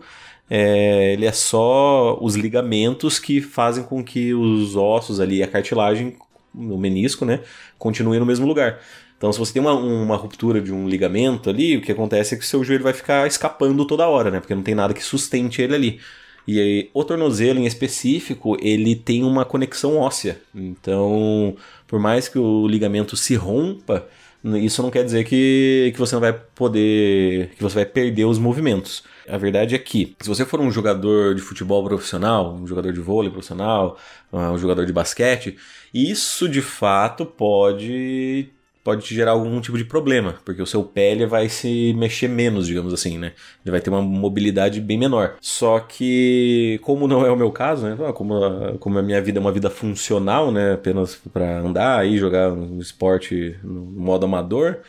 é, 0.49 1.13
ele 1.13 1.27
é 1.27 1.33
só 1.33 2.19
os 2.21 2.35
ligamentos 2.35 3.19
que 3.19 3.41
fazem 3.41 3.85
com 3.85 4.05
que 4.05 4.35
os 4.35 4.77
ossos 4.77 5.21
ali, 5.21 5.43
a 5.43 5.49
cartilagem, 5.49 6.17
o 6.55 6.79
menisco, 6.79 7.25
né, 7.25 7.41
continuem 7.79 8.21
no 8.21 8.27
mesmo 8.27 8.47
lugar. 8.47 8.81
Então, 9.17 9.33
se 9.33 9.39
você 9.39 9.55
tem 9.55 9.63
uma, 9.63 9.73
uma 9.73 10.17
ruptura 10.17 10.61
de 10.61 10.73
um 10.73 10.89
ligamento 10.89 11.49
ali, 11.49 11.77
o 11.77 11.81
que 11.81 11.93
acontece 11.93 12.35
é 12.35 12.39
que 12.39 12.45
o 12.45 12.47
seu 12.47 12.63
joelho 12.63 12.83
vai 12.83 12.93
ficar 12.93 13.27
escapando 13.27 13.85
toda 13.87 14.07
hora, 14.07 14.31
né? 14.31 14.41
Porque 14.41 14.55
não 14.55 14.63
tem 14.63 14.75
nada 14.75 14.93
que 14.93 15.03
sustente 15.03 15.63
ele 15.63 15.75
ali. 15.75 16.01
E 16.47 16.61
aí, 16.61 16.91
o 16.93 17.03
tornozelo 17.03 17.59
em 17.59 17.65
específico, 17.65 18.57
ele 18.61 18.95
tem 18.95 19.25
uma 19.25 19.45
conexão 19.45 19.97
óssea. 19.97 20.39
Então, 20.55 21.57
por 21.87 21.99
mais 21.99 22.29
que 22.29 22.39
o 22.39 22.67
ligamento 22.69 23.17
se 23.17 23.35
rompa, 23.35 24.07
isso 24.45 24.83
não 24.83 24.91
quer 24.91 25.05
dizer 25.05 25.25
que, 25.25 25.91
que 25.95 25.99
você 25.99 26.15
não 26.15 26.21
vai 26.21 26.35
poder. 26.55 27.51
que 27.57 27.63
você 27.63 27.77
vai 27.77 27.87
perder 27.87 28.27
os 28.27 28.39
movimentos. 28.39 29.05
A 29.29 29.39
verdade 29.39 29.75
é 29.75 29.79
que, 29.79 30.15
se 30.21 30.29
você 30.29 30.45
for 30.45 30.61
um 30.61 30.71
jogador 30.71 31.35
de 31.35 31.41
futebol 31.41 31.83
profissional, 31.85 32.55
um 32.55 32.67
jogador 32.67 32.93
de 32.93 33.01
vôlei 33.01 33.31
profissional, 33.31 33.99
ah, 34.33 34.53
um 34.53 34.59
jogador 34.59 34.85
de 34.87 34.93
basquete, 34.93 35.57
isso 35.93 36.49
de 36.49 36.61
fato 36.61 37.25
pode 37.25 38.51
pode 38.85 39.03
te 39.03 39.15
gerar 39.15 39.33
algum 39.33 39.61
tipo 39.63 39.79
de 39.79 39.85
problema, 39.85 40.37
porque 40.45 40.61
o 40.61 40.67
seu 40.67 40.85
pé 40.85 41.13
ele 41.13 41.25
vai 41.25 41.49
se 41.49 41.95
mexer 41.95 42.29
menos, 42.29 42.67
digamos 42.67 42.93
assim, 42.93 43.17
né? 43.17 43.33
Ele 43.65 43.71
vai 43.71 43.81
ter 43.81 43.89
uma 43.89 44.03
mobilidade 44.03 44.79
bem 44.79 44.99
menor. 44.99 45.37
Só 45.41 45.81
que, 45.81 46.79
como 46.83 47.09
não 47.09 47.25
é 47.25 47.31
o 47.31 47.37
meu 47.37 47.51
caso, 47.51 47.87
né? 47.87 47.97
Como 48.13 48.45
a, 48.45 48.77
como 48.79 48.99
a 48.99 49.03
minha 49.03 49.23
vida 49.23 49.39
é 49.39 49.41
uma 49.41 49.51
vida 49.51 49.71
funcional, 49.71 50.53
né? 50.53 50.75
Apenas 50.75 51.17
para 51.33 51.61
andar 51.61 52.07
e 52.07 52.19
jogar 52.19 52.53
um 52.53 52.79
esporte 52.79 53.57
no 53.65 53.81
modo 53.83 54.27
amador, 54.27 54.81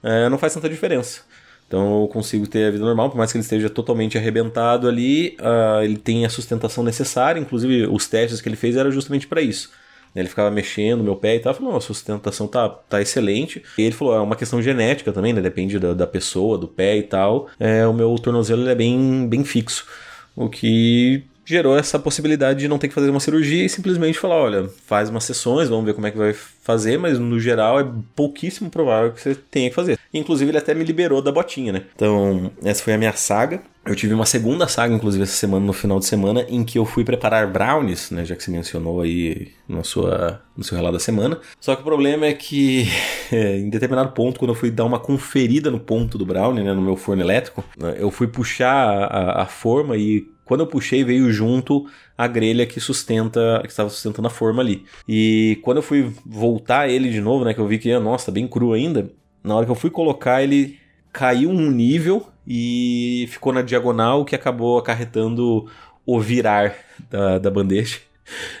é, 0.00 0.28
não 0.28 0.38
faz 0.38 0.54
tanta 0.54 0.68
diferença. 0.68 1.22
Então 1.70 2.02
eu 2.02 2.08
consigo 2.08 2.48
ter 2.48 2.66
a 2.66 2.70
vida 2.72 2.84
normal, 2.84 3.10
por 3.10 3.16
mais 3.16 3.30
que 3.30 3.38
ele 3.38 3.44
esteja 3.44 3.70
totalmente 3.70 4.18
arrebentado 4.18 4.88
ali, 4.88 5.36
uh, 5.38 5.84
ele 5.84 5.96
tem 5.96 6.26
a 6.26 6.28
sustentação 6.28 6.82
necessária. 6.82 7.38
Inclusive, 7.38 7.86
os 7.86 8.08
testes 8.08 8.40
que 8.40 8.48
ele 8.48 8.56
fez 8.56 8.74
eram 8.74 8.90
justamente 8.90 9.28
para 9.28 9.40
isso. 9.40 9.70
Ele 10.16 10.28
ficava 10.28 10.50
mexendo 10.50 11.04
meu 11.04 11.14
pé 11.14 11.36
e 11.36 11.38
tal. 11.38 11.54
Falou, 11.54 11.76
a 11.76 11.80
sustentação 11.80 12.48
tá, 12.48 12.68
tá 12.68 13.00
excelente. 13.00 13.62
E 13.78 13.82
ele 13.82 13.94
falou, 13.94 14.16
é 14.16 14.20
uma 14.20 14.34
questão 14.34 14.60
genética 14.60 15.12
também, 15.12 15.32
né? 15.32 15.40
Depende 15.40 15.78
da, 15.78 15.94
da 15.94 16.08
pessoa, 16.08 16.58
do 16.58 16.66
pé 16.66 16.96
e 16.96 17.04
tal. 17.04 17.46
É, 17.60 17.86
o 17.86 17.92
meu 17.94 18.16
tornozelo 18.16 18.68
é 18.68 18.74
bem, 18.74 19.28
bem 19.28 19.44
fixo. 19.44 19.86
O 20.34 20.48
que 20.48 21.22
gerou 21.44 21.78
essa 21.78 22.00
possibilidade 22.00 22.58
de 22.58 22.66
não 22.66 22.78
ter 22.78 22.88
que 22.88 22.94
fazer 22.94 23.10
uma 23.10 23.20
cirurgia 23.20 23.64
e 23.64 23.68
simplesmente 23.68 24.18
falar, 24.18 24.42
olha, 24.42 24.68
faz 24.86 25.08
umas 25.08 25.22
sessões, 25.22 25.68
vamos 25.68 25.84
ver 25.84 25.94
como 25.94 26.08
é 26.08 26.10
que 26.10 26.18
vai 26.18 26.32
fazer, 26.32 26.98
mas 26.98 27.16
no 27.16 27.38
geral 27.38 27.78
é 27.78 27.86
pouquíssimo 28.16 28.70
provável 28.70 29.12
que 29.12 29.20
você 29.20 29.36
tenha 29.36 29.68
que 29.68 29.76
fazer. 29.76 29.99
Inclusive 30.12 30.50
ele 30.50 30.58
até 30.58 30.74
me 30.74 30.84
liberou 30.84 31.22
da 31.22 31.30
botinha, 31.30 31.72
né? 31.72 31.84
Então, 31.94 32.50
essa 32.64 32.82
foi 32.82 32.94
a 32.94 32.98
minha 32.98 33.12
saga. 33.12 33.62
Eu 33.86 33.94
tive 33.94 34.12
uma 34.12 34.26
segunda 34.26 34.66
saga, 34.66 34.92
inclusive, 34.92 35.22
essa 35.22 35.32
semana, 35.32 35.64
no 35.64 35.72
final 35.72 35.98
de 35.98 36.06
semana, 36.06 36.44
em 36.48 36.64
que 36.64 36.78
eu 36.78 36.84
fui 36.84 37.04
preparar 37.04 37.46
brownies, 37.46 38.10
né? 38.10 38.24
Já 38.24 38.34
que 38.34 38.42
você 38.42 38.50
mencionou 38.50 39.00
aí 39.00 39.52
na 39.68 39.84
sua, 39.84 40.42
no 40.56 40.64
seu 40.64 40.76
relato 40.76 40.94
da 40.94 41.00
semana. 41.00 41.38
Só 41.60 41.74
que 41.76 41.82
o 41.82 41.84
problema 41.84 42.26
é 42.26 42.34
que, 42.34 42.88
é, 43.30 43.58
em 43.58 43.70
determinado 43.70 44.10
ponto, 44.10 44.38
quando 44.38 44.50
eu 44.50 44.56
fui 44.56 44.70
dar 44.70 44.84
uma 44.84 44.98
conferida 44.98 45.70
no 45.70 45.78
ponto 45.78 46.18
do 46.18 46.26
brownie, 46.26 46.64
né? 46.64 46.72
No 46.72 46.82
meu 46.82 46.96
forno 46.96 47.22
elétrico, 47.22 47.64
né, 47.78 47.94
eu 47.96 48.10
fui 48.10 48.26
puxar 48.26 48.74
a, 48.74 49.42
a 49.42 49.46
forma 49.46 49.96
e 49.96 50.26
quando 50.50 50.62
eu 50.62 50.66
puxei, 50.66 51.04
veio 51.04 51.30
junto 51.30 51.86
a 52.18 52.26
grelha 52.26 52.66
que 52.66 52.80
sustenta, 52.80 53.60
que 53.62 53.68
estava 53.68 53.88
sustentando 53.88 54.26
a 54.26 54.30
forma 54.30 54.60
ali. 54.60 54.84
E 55.08 55.60
quando 55.62 55.76
eu 55.76 55.82
fui 55.82 56.12
voltar 56.26 56.88
ele 56.88 57.08
de 57.08 57.20
novo, 57.20 57.44
né, 57.44 57.54
que 57.54 57.60
eu 57.60 57.68
vi 57.68 57.78
que, 57.78 57.96
nossa, 58.00 58.26
tá 58.26 58.32
bem 58.32 58.48
cru 58.48 58.72
ainda, 58.72 59.12
na 59.42 59.56
hora 59.56 59.66
que 59.66 59.72
eu 59.72 59.76
fui 59.76 59.90
colocar, 59.90 60.42
ele 60.42 60.78
caiu 61.12 61.50
um 61.50 61.70
nível 61.70 62.26
e 62.46 63.26
ficou 63.30 63.52
na 63.52 63.62
diagonal, 63.62 64.24
que 64.24 64.34
acabou 64.34 64.78
acarretando 64.78 65.70
o 66.06 66.20
virar 66.20 66.74
da, 67.10 67.38
da 67.38 67.50
bandeja. 67.50 67.98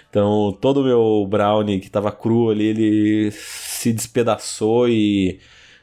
Então, 0.08 0.56
todo 0.60 0.80
o 0.80 0.84
meu 0.84 1.26
brownie 1.28 1.80
que 1.80 1.86
estava 1.86 2.10
cru 2.10 2.50
ali, 2.50 2.64
ele 2.64 3.30
se 3.32 3.92
despedaçou 3.92 4.88
e 4.88 5.40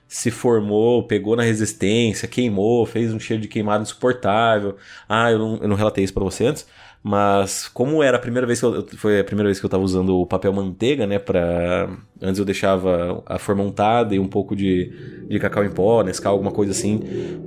se 0.08 0.32
formou, 0.32 1.04
pegou 1.04 1.36
na 1.36 1.44
resistência, 1.44 2.27
queimou, 2.27 2.86
fez 2.86 3.13
um 3.13 3.20
cheiro 3.20 3.42
de 3.42 3.48
queimado 3.48 3.84
insuportável. 3.84 4.77
Ah, 5.08 5.32
eu 5.32 5.39
não, 5.39 5.58
eu 5.58 5.68
não 5.68 5.75
relatei 5.75 6.04
isso 6.04 6.13
para 6.13 6.24
você 6.24 6.46
antes, 6.46 6.68
mas 7.08 7.70
como 7.70 8.04
era 8.04 8.18
a 8.18 8.20
primeira 8.20 8.46
vez 8.46 8.60
que 8.60 8.66
eu, 8.66 8.86
foi 8.98 9.22
a 9.22 9.24
primeira 9.24 9.48
vez 9.48 9.62
que 9.62 9.66
eu 9.66 9.70
tava 9.70 9.82
usando 9.82 10.18
o 10.18 10.26
papel 10.26 10.52
manteiga, 10.52 11.08
né, 11.08 11.18
para 11.18 11.90
antes 12.22 12.38
eu 12.38 12.44
deixava 12.44 13.24
a 13.26 13.40
forma 13.40 13.64
untada 13.64 14.14
e 14.14 14.20
um 14.20 14.28
pouco 14.28 14.54
de, 14.54 15.26
de 15.30 15.40
cacau 15.40 15.64
em 15.64 15.70
pó, 15.70 16.04
Nescau, 16.04 16.34
alguma 16.34 16.52
coisa 16.52 16.74
assim, 16.74 17.00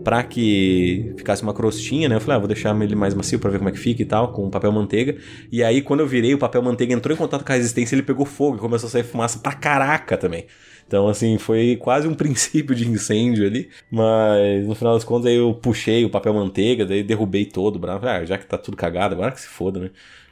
para 0.03 0.23
que 0.23 1.13
ficasse 1.19 1.43
uma 1.43 1.53
crostinha, 1.53 2.09
né? 2.09 2.17
Eu 2.17 2.21
falei, 2.21 2.37
ah, 2.37 2.39
vou 2.39 2.49
deixar 2.49 2.75
ele 2.83 2.95
mais 2.95 3.13
macio 3.13 3.39
para 3.39 3.51
ver 3.51 3.59
como 3.59 3.69
é 3.69 3.73
que 3.73 3.79
fica 3.79 4.01
e 4.01 4.07
tal, 4.07 4.33
com 4.33 4.47
o 4.47 4.51
papel 4.51 4.73
manteiga. 4.73 5.17
E 5.53 5.63
aí 5.63 5.83
quando 5.83 6.01
eu 6.01 6.07
virei, 6.07 6.33
o 6.33 6.39
papel 6.39 6.63
manteiga 6.63 6.95
entrou 6.95 7.15
em 7.15 7.19
contato 7.19 7.45
com 7.45 7.53
a 7.53 7.57
resistência, 7.57 7.95
ele 7.95 8.03
pegou 8.03 8.25
fogo 8.25 8.57
e 8.57 8.61
começou 8.61 8.87
a 8.87 8.91
sair 8.91 9.05
fumaça 9.05 9.39
pra 9.41 9.53
caraca 9.53 10.17
também. 10.17 10.47
Então, 10.91 11.07
assim, 11.07 11.39
foi 11.39 11.77
quase 11.77 12.09
um 12.09 12.15
princípio 12.19 12.75
de 12.75 12.89
incêndio 12.89 13.47
ali. 13.47 13.71
Mas 13.89 14.67
no 14.67 14.75
final 14.75 14.95
das 14.95 15.05
contas, 15.05 15.27
aí 15.27 15.37
eu 15.37 15.55
puxei 15.55 16.05
o 16.05 16.11
papel 16.11 16.35
manteiga, 16.35 16.85
daí 16.85 17.05
derrubei 17.05 17.45
todo 17.45 17.77
o 17.77 17.79
bravo. 17.79 18.09
Ah, 18.09 18.25
já 18.25 18.37
que 18.37 18.45
tá 18.45 18.59
tudo 18.59 18.77
cagado, 18.77 19.15
agora 19.15 19.31
que 19.31 19.41
se 19.41 19.47
foda, 19.47 19.79
né? 19.79 19.91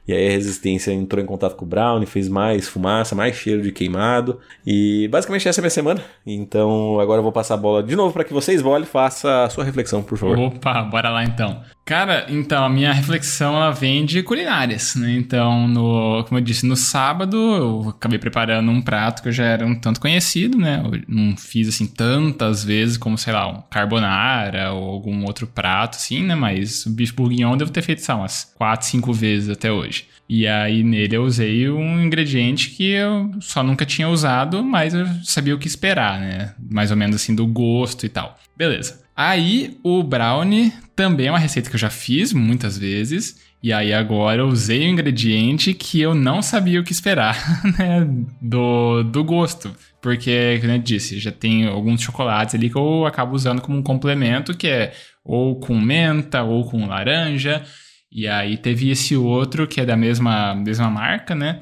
E 0.08 0.12
aí 0.12 0.26
a 0.26 0.30
resistência 0.30 0.90
entrou 0.90 1.22
em 1.22 1.26
contato 1.26 1.54
com 1.54 1.66
o 1.66 1.68
Brown, 1.68 2.04
fez 2.06 2.28
mais 2.28 2.66
fumaça, 2.66 3.14
mais 3.14 3.36
cheiro 3.36 3.62
de 3.62 3.70
queimado. 3.70 4.40
E 4.66 5.06
basicamente 5.08 5.46
essa 5.46 5.60
é 5.60 5.62
a 5.62 5.64
minha 5.64 5.70
semana. 5.70 6.02
Então 6.26 6.98
agora 6.98 7.18
eu 7.18 7.22
vou 7.22 7.30
passar 7.30 7.54
a 7.54 7.58
bola 7.58 7.82
de 7.82 7.94
novo 7.94 8.12
para 8.12 8.24
que 8.24 8.32
vocês 8.32 8.62
e 8.62 8.86
faça 8.86 9.44
a 9.44 9.50
sua 9.50 9.64
reflexão, 9.64 10.02
por 10.02 10.16
favor. 10.16 10.38
Opa, 10.38 10.82
bora 10.82 11.10
lá 11.10 11.22
então. 11.22 11.62
Cara, 11.88 12.26
então 12.28 12.62
a 12.62 12.68
minha 12.68 12.92
reflexão 12.92 13.56
ela 13.56 13.70
vem 13.70 14.04
de 14.04 14.22
culinárias, 14.22 14.94
né? 14.94 15.10
Então, 15.12 15.66
no, 15.66 16.22
como 16.24 16.38
eu 16.38 16.44
disse, 16.44 16.66
no 16.66 16.76
sábado 16.76 17.34
eu 17.38 17.88
acabei 17.88 18.18
preparando 18.18 18.70
um 18.70 18.82
prato 18.82 19.22
que 19.22 19.28
eu 19.28 19.32
já 19.32 19.46
era 19.46 19.64
um 19.64 19.74
tanto 19.74 19.98
conhecido, 19.98 20.58
né? 20.58 20.82
Eu 20.84 21.00
não 21.08 21.34
fiz 21.34 21.66
assim 21.66 21.86
tantas 21.86 22.62
vezes 22.62 22.98
como, 22.98 23.16
sei 23.16 23.32
lá, 23.32 23.48
um 23.48 23.62
carbonara 23.70 24.70
ou 24.70 24.84
algum 24.84 25.24
outro 25.24 25.46
prato 25.46 25.96
assim, 25.96 26.22
né? 26.22 26.34
Mas 26.34 26.84
o 26.84 26.90
bife 26.90 27.14
bourguignon 27.14 27.52
eu 27.52 27.56
devo 27.56 27.70
ter 27.70 27.80
feito, 27.80 28.02
sei 28.02 28.14
lá, 28.14 28.20
umas 28.20 28.44
4, 28.44 28.86
5 28.86 29.10
vezes 29.14 29.48
até 29.48 29.72
hoje. 29.72 30.08
E 30.28 30.46
aí 30.46 30.84
nele 30.84 31.16
eu 31.16 31.24
usei 31.24 31.70
um 31.70 32.02
ingrediente 32.02 32.68
que 32.68 32.90
eu 32.90 33.30
só 33.40 33.62
nunca 33.62 33.86
tinha 33.86 34.10
usado, 34.10 34.62
mas 34.62 34.92
eu 34.92 35.06
sabia 35.24 35.54
o 35.54 35.58
que 35.58 35.66
esperar, 35.66 36.20
né? 36.20 36.54
Mais 36.70 36.90
ou 36.90 36.98
menos 36.98 37.16
assim 37.16 37.34
do 37.34 37.46
gosto 37.46 38.04
e 38.04 38.10
tal. 38.10 38.38
Beleza. 38.54 39.07
Aí 39.18 39.76
o 39.82 40.00
brownie 40.00 40.72
também 40.94 41.26
é 41.26 41.30
uma 41.32 41.40
receita 41.40 41.68
que 41.68 41.74
eu 41.74 41.80
já 41.80 41.90
fiz 41.90 42.32
muitas 42.32 42.78
vezes. 42.78 43.42
E 43.60 43.72
aí 43.72 43.92
agora 43.92 44.42
eu 44.42 44.46
usei 44.46 44.86
um 44.86 44.92
ingrediente 44.92 45.74
que 45.74 46.00
eu 46.00 46.14
não 46.14 46.40
sabia 46.40 46.80
o 46.80 46.84
que 46.84 46.92
esperar, 46.92 47.36
né? 47.76 48.08
Do, 48.40 49.02
do 49.02 49.24
gosto. 49.24 49.74
Porque, 50.00 50.58
como 50.60 50.72
eu 50.72 50.78
disse, 50.78 51.18
já 51.18 51.32
tem 51.32 51.66
alguns 51.66 52.00
chocolates 52.00 52.54
ali 52.54 52.70
que 52.70 52.78
eu 52.78 53.04
acabo 53.06 53.34
usando 53.34 53.60
como 53.60 53.76
um 53.76 53.82
complemento, 53.82 54.56
que 54.56 54.68
é 54.68 54.92
ou 55.24 55.58
com 55.58 55.76
menta 55.76 56.44
ou 56.44 56.64
com 56.64 56.86
laranja. 56.86 57.64
E 58.12 58.28
aí 58.28 58.56
teve 58.56 58.88
esse 58.88 59.16
outro 59.16 59.66
que 59.66 59.80
é 59.80 59.84
da 59.84 59.96
mesma, 59.96 60.54
mesma 60.54 60.88
marca, 60.88 61.34
né? 61.34 61.58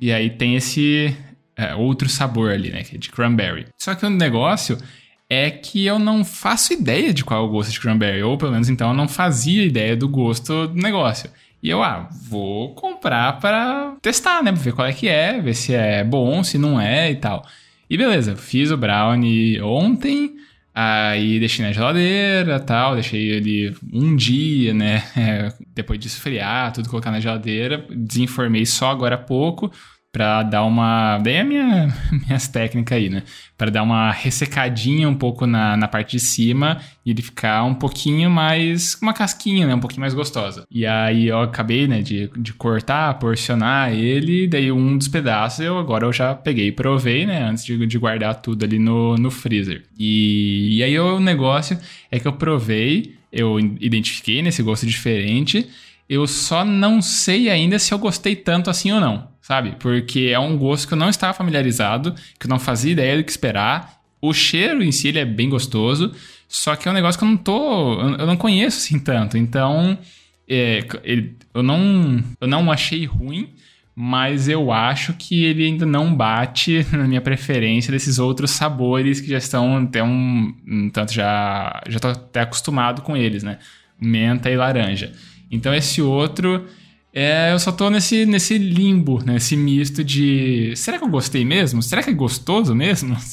E 0.00 0.12
aí 0.12 0.30
tem 0.30 0.54
esse 0.54 1.16
é, 1.56 1.74
outro 1.74 2.08
sabor 2.08 2.52
ali, 2.52 2.70
né? 2.70 2.84
Que 2.84 2.94
é 2.94 2.98
de 3.00 3.10
cranberry. 3.10 3.66
Só 3.76 3.96
que 3.96 4.06
o 4.06 4.10
negócio 4.10 4.78
é 5.34 5.50
que 5.50 5.84
eu 5.84 5.98
não 5.98 6.24
faço 6.24 6.72
ideia 6.72 7.12
de 7.12 7.24
qual 7.24 7.44
é 7.44 7.46
o 7.46 7.50
gosto 7.50 7.72
de 7.72 7.80
cranberry. 7.80 8.22
Ou 8.22 8.38
pelo 8.38 8.52
menos 8.52 8.68
então 8.68 8.90
eu 8.90 8.96
não 8.96 9.08
fazia 9.08 9.64
ideia 9.64 9.96
do 9.96 10.08
gosto 10.08 10.68
do 10.68 10.80
negócio. 10.80 11.30
E 11.62 11.70
eu, 11.70 11.82
ah, 11.82 12.08
vou 12.28 12.74
comprar 12.74 13.40
para 13.40 13.96
testar, 14.02 14.42
né? 14.42 14.52
Ver 14.52 14.74
qual 14.74 14.86
é 14.86 14.92
que 14.92 15.08
é, 15.08 15.40
ver 15.40 15.54
se 15.54 15.74
é 15.74 16.04
bom, 16.04 16.44
se 16.44 16.58
não 16.58 16.80
é 16.80 17.10
e 17.10 17.16
tal. 17.16 17.46
E 17.88 17.96
beleza, 17.96 18.36
fiz 18.36 18.70
o 18.70 18.76
brownie 18.76 19.60
ontem. 19.62 20.34
Aí 20.74 21.38
deixei 21.38 21.64
na 21.64 21.72
geladeira 21.72 22.58
tal, 22.58 22.94
deixei 22.94 23.30
ele 23.30 23.74
um 23.92 24.16
dia, 24.16 24.74
né? 24.74 25.02
Depois 25.74 25.98
de 25.98 26.08
esfriar, 26.08 26.72
tudo 26.72 26.88
colocar 26.88 27.10
na 27.10 27.20
geladeira. 27.20 27.86
Desenformei 27.90 28.66
só 28.66 28.90
agora 28.90 29.14
há 29.14 29.18
pouco 29.18 29.72
para 30.14 30.44
dar 30.44 30.62
uma. 30.62 31.18
Daí 31.18 31.40
a 31.40 31.44
minha, 31.44 31.92
minhas 32.24 32.46
técnicas 32.46 32.96
aí, 32.96 33.10
né? 33.10 33.24
Para 33.58 33.68
dar 33.68 33.82
uma 33.82 34.12
ressecadinha 34.12 35.08
um 35.08 35.14
pouco 35.14 35.44
na, 35.44 35.76
na 35.76 35.88
parte 35.88 36.12
de 36.12 36.20
cima 36.20 36.80
e 37.04 37.10
ele 37.10 37.20
ficar 37.20 37.64
um 37.64 37.74
pouquinho 37.74 38.30
mais. 38.30 38.96
uma 39.02 39.12
casquinha, 39.12 39.66
né? 39.66 39.74
Um 39.74 39.80
pouquinho 39.80 40.02
mais 40.02 40.14
gostosa. 40.14 40.64
E 40.70 40.86
aí 40.86 41.26
eu 41.26 41.40
acabei, 41.40 41.88
né, 41.88 42.00
de, 42.00 42.30
de 42.36 42.52
cortar, 42.52 43.18
porcionar 43.18 43.92
ele, 43.92 44.46
daí 44.46 44.70
um 44.70 44.96
dos 44.96 45.08
pedaços 45.08 45.64
eu 45.64 45.78
agora 45.78 46.06
eu 46.06 46.12
já 46.12 46.32
peguei 46.32 46.68
e 46.68 46.72
provei, 46.72 47.26
né? 47.26 47.42
Antes 47.42 47.64
de, 47.64 47.84
de 47.84 47.98
guardar 47.98 48.40
tudo 48.40 48.64
ali 48.64 48.78
no, 48.78 49.16
no 49.16 49.32
freezer. 49.32 49.82
E, 49.98 50.76
e 50.76 50.82
aí 50.84 50.96
o 50.96 51.18
negócio 51.18 51.76
é 52.08 52.20
que 52.20 52.28
eu 52.28 52.32
provei, 52.34 53.16
eu 53.32 53.58
identifiquei 53.58 54.42
nesse 54.42 54.62
gosto 54.62 54.86
diferente. 54.86 55.68
Eu 56.08 56.26
só 56.26 56.64
não 56.64 57.00
sei 57.00 57.48
ainda 57.48 57.78
se 57.78 57.92
eu 57.92 57.98
gostei 57.98 58.36
tanto 58.36 58.70
assim 58.70 58.92
ou 58.92 59.00
não 59.00 59.34
sabe? 59.44 59.76
Porque 59.78 60.30
é 60.32 60.38
um 60.38 60.56
gosto 60.56 60.88
que 60.88 60.94
eu 60.94 60.98
não 60.98 61.10
estava 61.10 61.34
familiarizado, 61.34 62.14
que 62.40 62.46
eu 62.46 62.48
não 62.48 62.58
fazia 62.58 62.92
ideia 62.92 63.18
do 63.18 63.24
que 63.24 63.30
esperar. 63.30 64.00
O 64.18 64.32
cheiro 64.32 64.82
em 64.82 64.90
si 64.90 65.08
ele 65.08 65.18
é 65.18 65.24
bem 65.24 65.50
gostoso, 65.50 66.12
só 66.48 66.74
que 66.74 66.88
é 66.88 66.90
um 66.90 66.94
negócio 66.94 67.18
que 67.18 67.26
eu 67.26 67.28
não 67.28 67.36
tô. 67.36 68.00
Eu 68.00 68.26
não 68.26 68.38
conheço 68.38 68.78
assim 68.78 68.98
tanto. 68.98 69.36
Então, 69.36 69.98
é, 70.48 70.82
ele, 71.02 71.36
eu, 71.52 71.62
não, 71.62 72.24
eu 72.40 72.48
não 72.48 72.72
achei 72.72 73.04
ruim, 73.04 73.50
mas 73.94 74.48
eu 74.48 74.72
acho 74.72 75.12
que 75.12 75.44
ele 75.44 75.66
ainda 75.66 75.84
não 75.84 76.14
bate 76.14 76.86
na 76.96 77.06
minha 77.06 77.20
preferência 77.20 77.92
desses 77.92 78.18
outros 78.18 78.50
sabores 78.50 79.20
que 79.20 79.28
já 79.28 79.36
estão 79.36 79.76
até 79.76 80.02
um, 80.02 80.88
tanto 80.90 81.12
já 81.12 81.82
já 81.86 82.00
tô 82.00 82.08
até 82.08 82.40
acostumado 82.40 83.02
com 83.02 83.14
eles, 83.14 83.42
né? 83.42 83.58
Menta 84.00 84.50
e 84.50 84.56
laranja. 84.56 85.12
Então 85.54 85.72
esse 85.72 86.02
outro 86.02 86.66
É, 87.16 87.52
eu 87.52 87.60
só 87.60 87.70
tô 87.70 87.88
nesse, 87.88 88.26
nesse 88.26 88.58
limbo, 88.58 89.22
nesse 89.24 89.56
misto 89.56 90.02
de 90.02 90.74
será 90.74 90.98
que 90.98 91.04
eu 91.04 91.08
gostei 91.08 91.44
mesmo? 91.44 91.80
Será 91.80 92.02
que 92.02 92.10
é 92.10 92.12
gostoso 92.12 92.74
mesmo? 92.74 93.16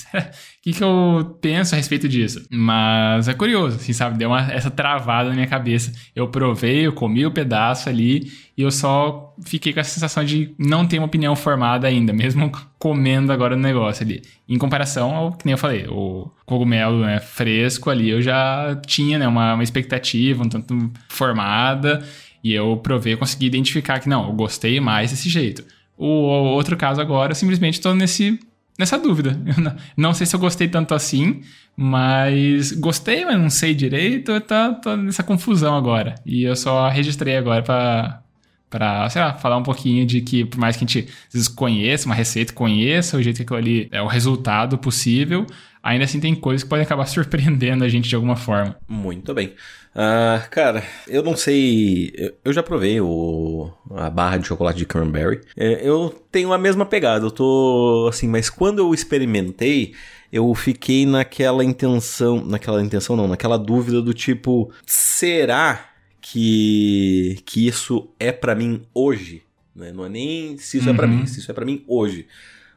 O 0.62 0.64
que, 0.64 0.74
que 0.74 0.84
eu 0.84 1.40
penso 1.42 1.74
a 1.74 1.78
respeito 1.78 2.08
disso? 2.08 2.46
Mas 2.52 3.28
é 3.28 3.34
curioso, 3.34 3.78
assim, 3.78 3.94
sabe? 3.94 4.16
Deu 4.20 4.30
uma, 4.30 4.42
essa 4.52 4.70
travada 4.70 5.30
na 5.30 5.34
minha 5.34 5.48
cabeça. 5.48 5.92
Eu 6.16 6.28
provei, 6.28 6.86
eu 6.86 6.94
comi 6.94 7.26
o 7.26 7.32
pedaço 7.32 7.90
ali 7.90 8.32
e 8.56 8.62
eu 8.62 8.70
só 8.70 9.34
fiquei 9.44 9.74
com 9.74 9.80
a 9.80 9.84
sensação 9.84 10.24
de 10.24 10.54
não 10.60 10.86
ter 10.86 11.00
uma 11.00 11.08
opinião 11.08 11.36
formada 11.36 11.88
ainda, 11.88 12.14
mesmo 12.14 12.52
comendo 12.78 13.34
agora 13.34 13.56
no 13.56 13.64
negócio 13.64 14.04
ali. 14.06 14.22
Em 14.48 14.60
comparação 14.60 15.16
ao 15.16 15.32
que 15.32 15.48
nem 15.48 15.54
eu 15.54 15.58
falei, 15.58 15.88
o 15.90 16.30
cogumelo 16.46 17.00
né, 17.00 17.20
fresco 17.20 17.90
ali, 17.90 18.12
eu 18.12 18.22
já 18.22 18.80
tinha 18.86 19.18
né, 19.18 19.28
uma, 19.28 19.56
uma 19.56 19.64
expectativa 19.64 20.44
um 20.44 20.50
tanto 20.50 20.92
formada. 21.10 22.06
E 22.44 22.54
eu 22.54 22.78
provei, 22.78 23.16
consegui 23.16 23.46
identificar 23.46 24.00
que 24.00 24.10
não, 24.10 24.28
eu 24.28 24.34
gostei 24.34 24.80
mais 24.80 25.12
desse 25.12 25.30
jeito. 25.30 25.64
O, 25.98 26.06
o 26.06 26.46
outro 26.54 26.76
caso 26.76 27.00
agora, 27.00 27.32
eu 27.32 27.36
simplesmente 27.36 27.76
estou 27.76 27.94
nesse, 27.94 28.40
nessa 28.78 28.98
dúvida. 28.98 29.40
Não, 29.58 29.76
não, 29.96 30.14
sei 30.14 30.26
se 30.26 30.36
eu 30.36 30.40
gostei 30.40 30.68
tanto 30.68 30.96
assim, 30.96 31.42
mas 31.76 32.72
gostei, 32.72 33.24
mas 33.24 33.40
não 33.40 33.50
sei 33.50 33.76
direito. 33.76 34.40
Tô, 34.42 34.74
tô 34.82 34.96
nessa 34.96 35.24
confusão 35.24 35.76
agora. 35.76 36.16
E 36.26 36.44
eu 36.44 36.56
só 36.56 36.90
registrei 36.90 37.38
agora 37.38 37.62
para 37.62 38.24
para, 38.72 39.08
sei 39.10 39.22
lá, 39.22 39.34
falar 39.34 39.58
um 39.58 39.64
pouquinho 39.64 40.06
de 40.06 40.22
que, 40.22 40.46
por 40.46 40.58
mais 40.58 40.78
que 40.78 40.86
a 40.86 40.88
gente 40.88 41.08
conheça 41.56 42.06
uma 42.06 42.16
receita, 42.16 42.54
conheça 42.54 43.18
o 43.18 43.22
jeito 43.22 43.36
que 43.36 43.44
aquilo 43.44 43.60
ali 43.60 43.90
é 43.92 44.02
o 44.02 44.08
resultado 44.08 44.78
possível, 44.78 45.46
ainda 45.84 46.06
assim 46.06 46.22
tem 46.22 46.34
coisas 46.34 46.64
que 46.64 46.70
podem 46.70 46.86
acabar 46.86 47.06
surpreendendo 47.06 47.84
a 47.84 47.90
gente 47.90 48.08
de 48.08 48.16
alguma 48.16 48.38
forma. 48.38 48.78
Muito 48.88 49.34
bem. 49.34 49.54
Uh, 49.94 50.50
cara, 50.50 50.84
eu 51.06 51.22
não 51.22 51.36
sei. 51.36 52.14
Eu 52.46 52.54
já 52.54 52.64
provei 52.64 53.02
o, 53.02 53.70
a 53.94 54.10
barra 54.10 54.38
de 54.38 54.48
chocolate 54.48 54.80
de 54.80 54.86
cranberry. 54.86 55.42
É, 55.58 55.82
eu 55.86 56.10
tenho 56.32 56.54
a 56.54 56.58
mesma 56.58 56.86
pegada. 56.86 57.26
Eu 57.26 57.32
tô 57.32 58.08
assim, 58.10 58.26
mas 58.26 58.50
quando 58.50 58.80
eu 58.80 58.94
experimentei, 58.94 59.94
eu 60.32 60.56
fiquei 60.56 61.06
naquela 61.06 61.62
intenção. 61.62 62.42
Naquela 62.46 62.82
intenção, 62.82 63.18
não, 63.18 63.28
naquela 63.28 63.58
dúvida 63.58 64.02
do 64.02 64.14
tipo: 64.14 64.72
será 64.86 65.91
que, 66.22 67.40
que 67.46 67.68
isso 67.68 68.10
é 68.20 68.32
para 68.32 68.56
mim 68.56 68.84
hoje? 68.94 69.44
Né? 69.76 69.92
Não 69.92 70.06
é 70.06 70.10
nem 70.10 70.58
se 70.58 70.78
isso 70.78 70.88
uhum. 70.88 70.94
é 70.94 70.98
para 70.98 71.08
mim, 71.08 71.26
se 71.26 71.40
isso 71.40 71.52
é 71.52 71.54
para 71.54 71.66
mim 71.66 71.84
hoje. 71.88 72.28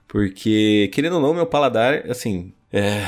Porque, 0.08 0.90
querendo 0.92 1.14
ou 1.16 1.22
não, 1.22 1.34
meu 1.34 1.46
paladar, 1.46 2.10
assim. 2.10 2.52
É 2.72 3.04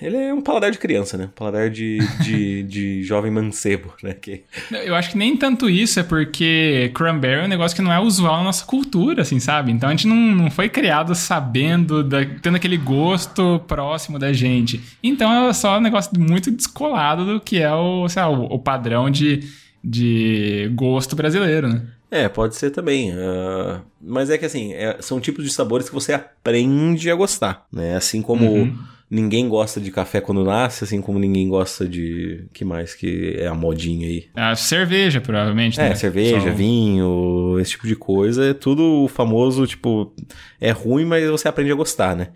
ele 0.00 0.16
é 0.16 0.32
um 0.32 0.40
paladar 0.40 0.70
de 0.70 0.78
criança, 0.78 1.18
né? 1.18 1.28
paladar 1.34 1.68
de, 1.68 1.98
de, 2.22 2.62
de 2.64 3.02
jovem 3.02 3.30
mancebo, 3.30 3.92
né? 4.02 4.14
Que... 4.14 4.44
Eu 4.70 4.94
acho 4.94 5.10
que 5.10 5.18
nem 5.18 5.36
tanto 5.36 5.68
isso, 5.68 6.00
é 6.00 6.02
porque 6.02 6.90
cranberry 6.94 7.42
é 7.42 7.44
um 7.44 7.48
negócio 7.48 7.76
que 7.76 7.82
não 7.82 7.92
é 7.92 8.00
usual 8.00 8.38
na 8.38 8.44
nossa 8.44 8.64
cultura, 8.64 9.22
assim, 9.22 9.38
sabe? 9.38 9.70
Então 9.70 9.88
a 9.88 9.92
gente 9.92 10.06
não, 10.06 10.16
não 10.16 10.50
foi 10.50 10.70
criado 10.70 11.14
sabendo, 11.14 12.02
da, 12.02 12.24
tendo 12.24 12.56
aquele 12.56 12.78
gosto 12.78 13.60
próximo 13.68 14.18
da 14.18 14.32
gente. 14.32 14.80
Então 15.02 15.48
é 15.48 15.52
só 15.52 15.76
um 15.76 15.82
negócio 15.82 16.18
muito 16.18 16.50
descolado 16.50 17.26
do 17.26 17.40
que 17.40 17.58
é 17.58 17.72
o, 17.72 18.08
sei 18.08 18.22
lá, 18.22 18.30
o, 18.30 18.54
o 18.54 18.58
padrão 18.58 19.10
de, 19.10 19.40
de 19.82 20.70
gosto 20.74 21.16
brasileiro, 21.16 21.68
né? 21.68 21.82
É, 22.10 22.28
pode 22.28 22.56
ser 22.56 22.70
também. 22.70 23.12
Uh, 23.12 23.80
mas 24.00 24.30
é 24.30 24.38
que 24.38 24.44
assim, 24.44 24.72
é, 24.72 24.96
são 25.00 25.20
tipos 25.20 25.44
de 25.44 25.50
sabores 25.50 25.88
que 25.88 25.94
você 25.94 26.12
aprende 26.12 27.10
a 27.10 27.14
gostar, 27.14 27.66
né? 27.72 27.96
Assim 27.96 28.22
como. 28.22 28.46
Uhum 28.46 28.78
ninguém 29.10 29.48
gosta 29.48 29.80
de 29.80 29.90
café 29.90 30.20
quando 30.20 30.44
nasce, 30.44 30.84
assim 30.84 31.00
como 31.00 31.18
ninguém 31.18 31.48
gosta 31.48 31.86
de. 31.86 32.44
que 32.52 32.64
mais 32.64 32.94
que 32.94 33.34
é 33.36 33.48
a 33.48 33.54
modinha 33.54 34.06
aí? 34.06 34.26
A 34.36 34.54
cerveja, 34.54 35.20
provavelmente. 35.20 35.80
É, 35.80 35.88
né? 35.88 35.94
cerveja, 35.96 36.40
Só... 36.40 36.50
vinho, 36.52 37.58
esse 37.60 37.72
tipo 37.72 37.86
de 37.86 37.96
coisa. 37.96 38.50
É 38.50 38.54
tudo 38.54 39.08
famoso, 39.08 39.66
tipo, 39.66 40.14
é 40.60 40.70
ruim, 40.70 41.04
mas 41.04 41.28
você 41.28 41.48
aprende 41.48 41.72
a 41.72 41.74
gostar, 41.74 42.14
né? 42.14 42.28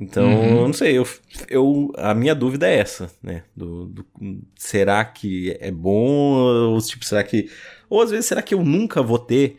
Então, 0.00 0.24
uhum. 0.24 0.62
não 0.68 0.72
sei, 0.72 0.96
eu, 0.96 1.06
eu, 1.46 1.92
a 1.98 2.14
minha 2.14 2.34
dúvida 2.34 2.66
é 2.66 2.78
essa, 2.78 3.10
né? 3.22 3.42
Do, 3.54 3.84
do, 3.84 4.06
será 4.56 5.04
que 5.04 5.54
é 5.60 5.70
bom? 5.70 6.38
Ou, 6.72 6.80
tipo, 6.80 7.04
será 7.04 7.22
que. 7.22 7.50
Ou 7.90 8.00
às 8.00 8.10
vezes, 8.10 8.24
será 8.24 8.40
que 8.40 8.54
eu 8.54 8.64
nunca 8.64 9.02
vou 9.02 9.18
ter 9.18 9.58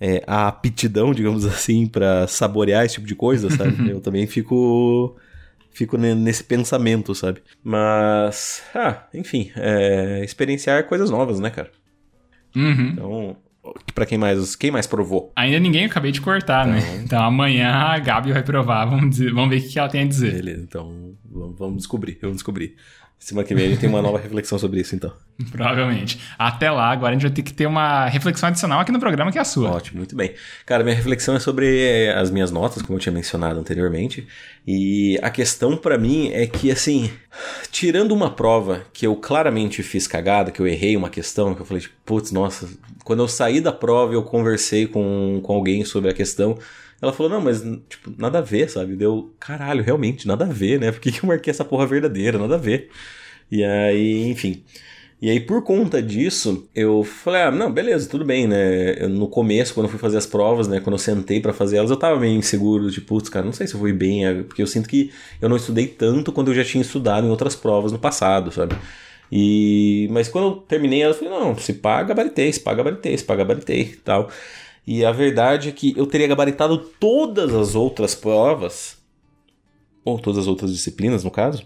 é, 0.00 0.22
a 0.28 0.46
aptidão, 0.46 1.10
digamos 1.12 1.44
assim, 1.44 1.88
para 1.88 2.28
saborear 2.28 2.84
esse 2.84 2.94
tipo 2.94 3.06
de 3.08 3.16
coisa, 3.16 3.50
sabe? 3.50 3.90
eu 3.90 4.00
também 4.00 4.28
fico 4.28 5.16
fico 5.72 5.98
nesse 5.98 6.44
pensamento, 6.44 7.12
sabe? 7.12 7.42
Mas, 7.62 8.62
ah, 8.72 9.08
enfim, 9.12 9.50
é, 9.56 10.22
experienciar 10.22 10.86
coisas 10.86 11.10
novas, 11.10 11.40
né, 11.40 11.50
cara? 11.50 11.70
Uhum. 12.54 12.88
Então, 12.92 13.36
para 13.94 14.06
quem 14.06 14.16
mais, 14.16 14.56
quem 14.56 14.70
mais 14.70 14.86
provou? 14.86 15.32
Ainda 15.36 15.58
ninguém 15.58 15.84
acabei 15.84 16.12
de 16.12 16.20
cortar, 16.20 16.66
né? 16.66 16.78
então... 16.78 16.94
né? 16.94 17.02
Então 17.04 17.22
amanhã 17.22 17.70
a 17.70 17.98
Gabi 17.98 18.32
vai 18.32 18.42
provar, 18.42 18.84
vamos, 18.86 19.10
dizer, 19.10 19.32
vamos 19.32 19.50
ver 19.50 19.58
o 19.58 19.68
que 19.68 19.78
ela 19.78 19.88
tem 19.88 20.02
a 20.02 20.06
dizer. 20.06 20.32
Beleza, 20.32 20.62
então 20.62 21.14
vamos 21.30 21.78
descobrir, 21.78 22.18
vamos 22.20 22.38
descobrir. 22.38 22.76
Semana 23.20 23.46
que 23.46 23.54
vem 23.54 23.66
a 23.66 23.68
gente 23.68 23.80
tem 23.80 23.88
uma 23.88 24.00
nova 24.00 24.18
reflexão 24.18 24.58
sobre 24.58 24.80
isso, 24.80 24.94
então. 24.94 25.12
Provavelmente. 25.52 26.18
Até 26.38 26.70
lá, 26.70 26.90
agora 26.90 27.10
a 27.10 27.12
gente 27.12 27.22
vai 27.22 27.30
ter 27.30 27.42
que 27.42 27.52
ter 27.52 27.66
uma 27.66 28.06
reflexão 28.06 28.48
adicional 28.48 28.80
aqui 28.80 28.90
no 28.90 28.98
programa, 28.98 29.30
que 29.30 29.36
é 29.36 29.42
a 29.42 29.44
sua. 29.44 29.72
Ótimo, 29.72 29.98
muito 29.98 30.16
bem. 30.16 30.32
Cara, 30.64 30.82
minha 30.82 30.96
reflexão 30.96 31.36
é 31.36 31.38
sobre 31.38 31.82
eh, 31.82 32.14
as 32.14 32.30
minhas 32.30 32.50
notas, 32.50 32.80
como 32.80 32.96
eu 32.96 33.00
tinha 33.00 33.12
mencionado 33.12 33.60
anteriormente. 33.60 34.26
E 34.66 35.18
a 35.22 35.28
questão 35.28 35.76
para 35.76 35.98
mim 35.98 36.30
é 36.32 36.46
que, 36.46 36.70
assim, 36.70 37.12
tirando 37.70 38.12
uma 38.12 38.30
prova 38.30 38.86
que 38.90 39.06
eu 39.06 39.14
claramente 39.14 39.82
fiz 39.82 40.06
cagada, 40.06 40.50
que 40.50 40.60
eu 40.60 40.66
errei 40.66 40.96
uma 40.96 41.10
questão, 41.10 41.54
que 41.54 41.60
eu 41.60 41.66
falei, 41.66 41.82
tipo, 41.82 41.94
putz, 42.06 42.32
nossa, 42.32 42.70
quando 43.04 43.20
eu 43.20 43.28
saí 43.28 43.60
da 43.60 43.72
prova 43.72 44.14
eu 44.14 44.22
conversei 44.22 44.86
com, 44.86 45.40
com 45.42 45.52
alguém 45.52 45.84
sobre 45.84 46.10
a 46.10 46.14
questão. 46.14 46.58
Ela 47.00 47.12
falou, 47.12 47.32
não, 47.32 47.40
mas, 47.40 47.62
tipo, 47.88 48.12
nada 48.18 48.38
a 48.38 48.42
ver, 48.42 48.68
sabe? 48.68 48.94
Deu, 48.94 49.34
caralho, 49.40 49.82
realmente, 49.82 50.28
nada 50.28 50.44
a 50.44 50.48
ver, 50.48 50.78
né? 50.78 50.92
Por 50.92 51.00
que, 51.00 51.10
eu 51.10 51.26
marquei 51.26 51.50
essa 51.50 51.64
porra 51.64 51.86
verdadeira? 51.86 52.38
Nada 52.38 52.56
a 52.56 52.58
ver. 52.58 52.90
E 53.50 53.64
aí, 53.64 54.28
enfim. 54.28 54.62
E 55.22 55.28
aí, 55.30 55.38
por 55.40 55.62
conta 55.62 56.02
disso, 56.02 56.68
eu 56.74 57.04
falei, 57.04 57.42
ah, 57.42 57.50
não, 57.50 57.70
beleza, 57.70 58.08
tudo 58.08 58.24
bem, 58.24 58.46
né? 58.46 59.02
Eu, 59.02 59.08
no 59.08 59.28
começo, 59.28 59.74
quando 59.74 59.86
eu 59.86 59.90
fui 59.90 59.98
fazer 59.98 60.16
as 60.16 60.26
provas, 60.26 60.66
né? 60.68 60.80
Quando 60.80 60.94
eu 60.94 60.98
sentei 60.98 61.40
para 61.40 61.52
fazer 61.52 61.76
elas, 61.76 61.90
eu 61.90 61.96
tava 61.96 62.18
meio 62.18 62.38
inseguro, 62.38 62.90
tipo, 62.90 63.06
putz, 63.08 63.28
cara, 63.28 63.44
não 63.44 63.52
sei 63.52 63.66
se 63.66 63.74
eu 63.74 63.80
fui 63.80 63.92
bem, 63.92 64.26
é, 64.26 64.42
porque 64.42 64.62
eu 64.62 64.66
sinto 64.66 64.88
que 64.88 65.10
eu 65.40 65.48
não 65.48 65.56
estudei 65.56 65.86
tanto 65.86 66.32
quando 66.32 66.48
eu 66.48 66.54
já 66.54 66.64
tinha 66.64 66.80
estudado 66.80 67.26
em 67.26 67.30
outras 67.30 67.54
provas 67.54 67.92
no 67.92 67.98
passado, 67.98 68.50
sabe? 68.50 68.74
E... 69.30 70.08
Mas 70.10 70.28
quando 70.28 70.46
eu 70.46 70.52
terminei, 70.56 71.04
eu 71.04 71.14
falei, 71.14 71.30
não, 71.30 71.56
se 71.56 71.74
paga, 71.74 72.08
gabaritei, 72.08 72.52
se 72.52 72.60
paga, 72.60 72.78
gabaritei, 72.78 73.16
se 73.18 73.24
paga, 73.24 73.44
gabaritei, 73.44 73.96
tal. 74.04 74.30
E 74.86 75.04
a 75.04 75.12
verdade 75.12 75.68
é 75.68 75.72
que 75.72 75.94
eu 75.96 76.06
teria 76.06 76.26
gabaritado 76.26 76.78
todas 76.78 77.54
as 77.54 77.74
outras 77.74 78.14
provas, 78.14 78.98
ou 80.04 80.18
todas 80.18 80.40
as 80.40 80.46
outras 80.46 80.72
disciplinas, 80.72 81.22
no 81.22 81.30
caso, 81.30 81.64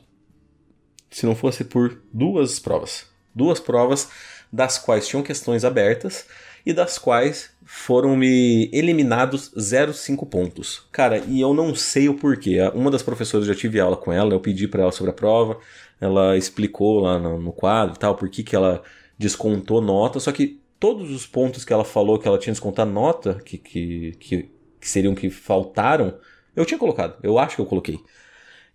se 1.10 1.24
não 1.24 1.34
fosse 1.34 1.64
por 1.64 2.02
duas 2.12 2.58
provas. 2.58 3.06
Duas 3.34 3.60
provas 3.60 4.08
das 4.52 4.78
quais 4.78 5.06
tinham 5.06 5.22
questões 5.22 5.64
abertas 5.64 6.26
e 6.66 6.72
das 6.72 6.98
quais 6.98 7.50
foram 7.64 8.16
me 8.16 8.70
eliminados 8.72 9.50
0,5 9.56 10.28
pontos. 10.28 10.86
Cara, 10.90 11.18
e 11.18 11.40
eu 11.40 11.52
não 11.52 11.74
sei 11.74 12.08
o 12.08 12.14
porquê. 12.14 12.58
Uma 12.74 12.90
das 12.90 13.02
professoras, 13.02 13.46
já 13.46 13.54
tive 13.54 13.80
aula 13.80 13.96
com 13.96 14.12
ela, 14.12 14.32
eu 14.32 14.40
pedi 14.40 14.66
para 14.66 14.82
ela 14.82 14.92
sobre 14.92 15.10
a 15.10 15.14
prova, 15.14 15.58
ela 16.00 16.36
explicou 16.36 17.00
lá 17.00 17.18
no, 17.18 17.40
no 17.40 17.52
quadro 17.52 17.96
e 17.96 17.98
tal, 17.98 18.14
por 18.16 18.28
que, 18.28 18.42
que 18.42 18.56
ela 18.56 18.82
descontou 19.18 19.80
nota, 19.80 20.18
só 20.18 20.32
que 20.32 20.60
todos 20.84 21.10
os 21.10 21.26
pontos 21.26 21.64
que 21.64 21.72
ela 21.72 21.82
falou 21.82 22.18
que 22.18 22.28
ela 22.28 22.36
tinha 22.36 22.52
descontado 22.52 22.90
nota, 22.90 23.40
que, 23.42 23.56
que, 23.56 24.12
que, 24.20 24.50
que 24.78 24.86
seriam 24.86 25.14
que 25.14 25.30
faltaram, 25.30 26.18
eu 26.54 26.66
tinha 26.66 26.78
colocado. 26.78 27.16
Eu 27.22 27.38
acho 27.38 27.56
que 27.56 27.62
eu 27.62 27.64
coloquei. 27.64 27.98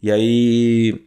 E 0.02 0.12
aí. 0.12 1.06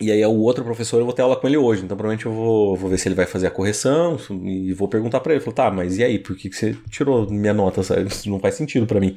E 0.00 0.10
aí 0.10 0.24
o 0.24 0.38
outro 0.38 0.64
professor 0.64 0.98
eu 0.98 1.04
vou 1.04 1.12
ter 1.12 1.20
aula 1.20 1.36
com 1.36 1.46
ele 1.46 1.58
hoje, 1.58 1.84
então 1.84 1.94
provavelmente 1.94 2.24
eu 2.24 2.32
vou, 2.32 2.74
vou 2.74 2.88
ver 2.88 2.96
se 2.96 3.06
ele 3.06 3.16
vai 3.16 3.26
fazer 3.26 3.48
a 3.48 3.50
correção 3.50 4.16
e 4.46 4.72
vou 4.72 4.88
perguntar 4.88 5.20
para 5.20 5.34
ele. 5.34 5.42
Falei, 5.42 5.54
tá, 5.56 5.70
mas 5.70 5.98
e 5.98 6.04
aí, 6.04 6.18
por 6.18 6.34
que, 6.34 6.48
que 6.48 6.56
você 6.56 6.74
tirou 6.88 7.28
minha 7.30 7.52
nota? 7.52 7.82
Isso 8.06 8.30
não 8.30 8.40
faz 8.40 8.54
sentido 8.54 8.86
para 8.86 9.00
mim. 9.00 9.14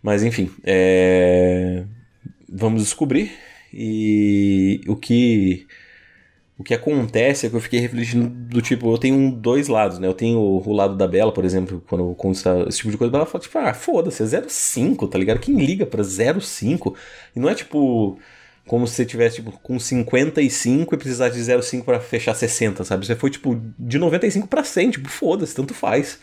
Mas 0.00 0.22
enfim, 0.22 0.48
é... 0.62 1.84
vamos 2.48 2.84
descobrir. 2.84 3.32
E 3.72 4.80
o 4.86 4.94
que 4.94 5.66
o 6.56 6.62
que 6.62 6.72
acontece 6.72 7.46
é 7.46 7.50
que 7.50 7.56
eu 7.56 7.60
fiquei 7.60 7.80
refletindo 7.80 8.28
do 8.28 8.62
tipo, 8.62 8.92
eu 8.92 8.98
tenho 8.98 9.32
dois 9.32 9.66
lados, 9.66 9.98
né? 9.98 10.06
Eu 10.06 10.14
tenho 10.14 10.38
o, 10.38 10.72
lado 10.72 10.96
da 10.96 11.08
Bela, 11.08 11.32
por 11.32 11.44
exemplo, 11.44 11.82
quando 11.88 12.14
consta 12.14 12.64
esse 12.68 12.78
tipo 12.78 12.90
de 12.92 12.96
coisa, 12.96 13.16
ela 13.16 13.26
fala, 13.26 13.42
tipo, 13.42 13.58
ah, 13.58 13.74
foda-se, 13.74 14.22
é 14.22 14.26
0,5, 14.26 15.08
tá 15.08 15.18
ligado? 15.18 15.40
Quem 15.40 15.56
liga 15.56 15.84
pra 15.84 16.02
0,5? 16.02 16.94
E 17.34 17.40
não 17.40 17.48
é 17.48 17.54
tipo 17.54 18.18
como 18.66 18.86
se 18.86 18.94
você 18.94 19.04
tivesse 19.04 19.36
tipo 19.36 19.52
com 19.52 19.78
55 19.78 20.94
e 20.94 20.98
precisasse 20.98 21.36
de 21.36 21.42
0,5 21.42 21.84
para 21.84 22.00
fechar 22.00 22.34
60, 22.34 22.84
sabe? 22.84 23.04
Você 23.04 23.14
foi 23.14 23.30
tipo 23.30 23.60
de 23.78 23.98
95 23.98 24.46
para 24.48 24.64
100, 24.64 24.90
tipo, 24.92 25.08
foda-se, 25.08 25.54
tanto 25.54 25.74
faz. 25.74 26.18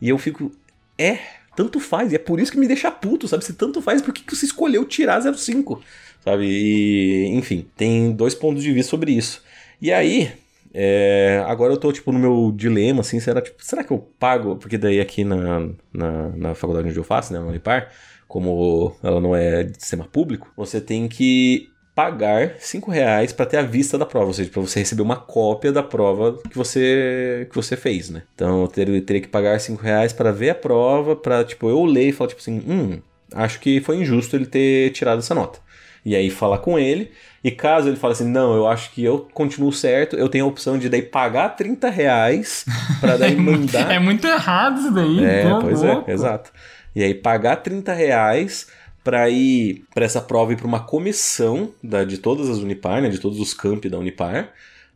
E 0.00 0.08
eu 0.08 0.18
fico, 0.18 0.52
é, 0.96 1.18
tanto 1.56 1.80
faz, 1.80 2.12
e 2.12 2.16
é 2.16 2.18
por 2.18 2.38
isso 2.38 2.52
que 2.52 2.58
me 2.58 2.68
deixa 2.68 2.90
puto, 2.90 3.26
sabe? 3.26 3.44
Se 3.44 3.54
tanto 3.54 3.82
faz, 3.82 4.00
por 4.00 4.14
que, 4.14 4.22
que 4.22 4.36
você 4.36 4.46
escolheu 4.46 4.84
tirar 4.84 5.20
0,5? 5.20 5.80
Sabe? 6.24 6.46
E, 6.46 7.26
enfim, 7.28 7.66
tem 7.76 8.12
dois 8.12 8.34
pontos 8.34 8.62
de 8.62 8.72
vista 8.72 8.90
sobre 8.90 9.12
isso. 9.12 9.42
E 9.80 9.92
aí, 9.92 10.32
É, 10.74 11.44
agora 11.48 11.72
eu 11.72 11.76
tô, 11.78 11.92
tipo, 11.92 12.12
no 12.12 12.18
meu 12.20 12.52
dilema, 12.56 13.00
assim, 13.00 13.18
será, 13.20 13.42
tipo, 13.42 13.64
será 13.64 13.82
que 13.84 13.92
eu 13.92 13.98
pago? 14.20 14.56
Porque 14.56 14.78
daí 14.78 15.00
aqui 15.00 15.24
na, 15.24 15.68
na, 15.92 16.28
na 16.30 16.54
faculdade 16.54 16.88
onde 16.88 16.96
eu 16.98 17.02
faço, 17.04 17.32
né, 17.32 17.40
na 17.40 17.46
Unipar, 17.46 17.90
como 18.28 18.96
ela 19.02 19.20
não 19.20 19.34
é 19.34 19.64
de 19.64 19.80
sistema 19.80 20.04
público, 20.06 20.52
você 20.56 20.80
tem 20.80 21.08
que 21.08 21.74
pagar 21.94 22.54
5 22.60 22.90
reais 22.90 23.32
para 23.32 23.46
ter 23.46 23.56
a 23.58 23.62
vista 23.62 23.98
da 23.98 24.06
prova, 24.06 24.28
ou 24.28 24.32
seja, 24.34 24.48
para 24.50 24.60
você 24.62 24.78
receber 24.80 25.02
uma 25.02 25.16
cópia 25.16 25.72
da 25.72 25.82
prova 25.82 26.40
que 26.48 26.56
você 26.56 27.48
que 27.50 27.56
você 27.56 27.76
fez, 27.76 28.10
né? 28.10 28.22
Então 28.34 28.62
eu 28.62 28.68
teria, 28.68 29.02
teria 29.02 29.22
que 29.22 29.28
pagar 29.28 29.60
5 29.60 29.82
reais 29.82 30.12
para 30.12 30.30
ver 30.32 30.50
a 30.50 30.54
prova, 30.54 31.16
para 31.16 31.44
tipo 31.44 31.68
eu 31.68 31.84
ler 31.84 32.08
e 32.10 32.12
falar 32.12 32.28
tipo 32.28 32.40
assim, 32.40 32.62
hum, 32.66 33.02
acho 33.34 33.60
que 33.60 33.80
foi 33.80 33.96
injusto 33.98 34.36
ele 34.36 34.46
ter 34.46 34.90
tirado 34.92 35.18
essa 35.18 35.34
nota. 35.34 35.60
E 36.04 36.16
aí 36.16 36.30
falar 36.30 36.58
com 36.58 36.78
ele, 36.78 37.10
e 37.44 37.50
caso 37.50 37.88
ele 37.88 37.96
fale 37.96 38.12
assim, 38.12 38.28
não, 38.28 38.54
eu 38.54 38.66
acho 38.66 38.90
que 38.92 39.04
eu 39.04 39.28
continuo 39.34 39.72
certo, 39.72 40.16
eu 40.16 40.28
tenho 40.28 40.44
a 40.44 40.48
opção 40.48 40.78
de 40.78 40.88
daí 40.88 41.02
pagar 41.02 41.50
30 41.50 41.90
reais 41.90 42.64
para 43.00 43.16
daí 43.16 43.36
mandar. 43.36 43.90
é 43.90 43.98
muito 43.98 44.26
errado 44.26 44.80
isso 44.80 44.90
daí. 44.90 45.24
É, 45.24 45.44
pois 45.60 45.82
é, 45.82 46.04
exato. 46.08 46.50
E 46.94 47.02
aí 47.02 47.14
pagar 47.14 47.56
30 47.56 47.92
reais 47.92 48.66
para 49.04 49.28
ir 49.30 49.84
para 49.94 50.04
essa 50.04 50.20
prova 50.20 50.52
e 50.52 50.56
para 50.56 50.66
uma 50.66 50.80
comissão 50.80 51.72
da, 51.82 52.04
de 52.04 52.18
todas 52.18 52.48
as 52.48 52.58
Unipar, 52.58 53.00
né, 53.00 53.08
de 53.08 53.18
todos 53.18 53.40
os 53.40 53.54
campi 53.54 53.88
da 53.88 53.98
Unipar, 53.98 54.52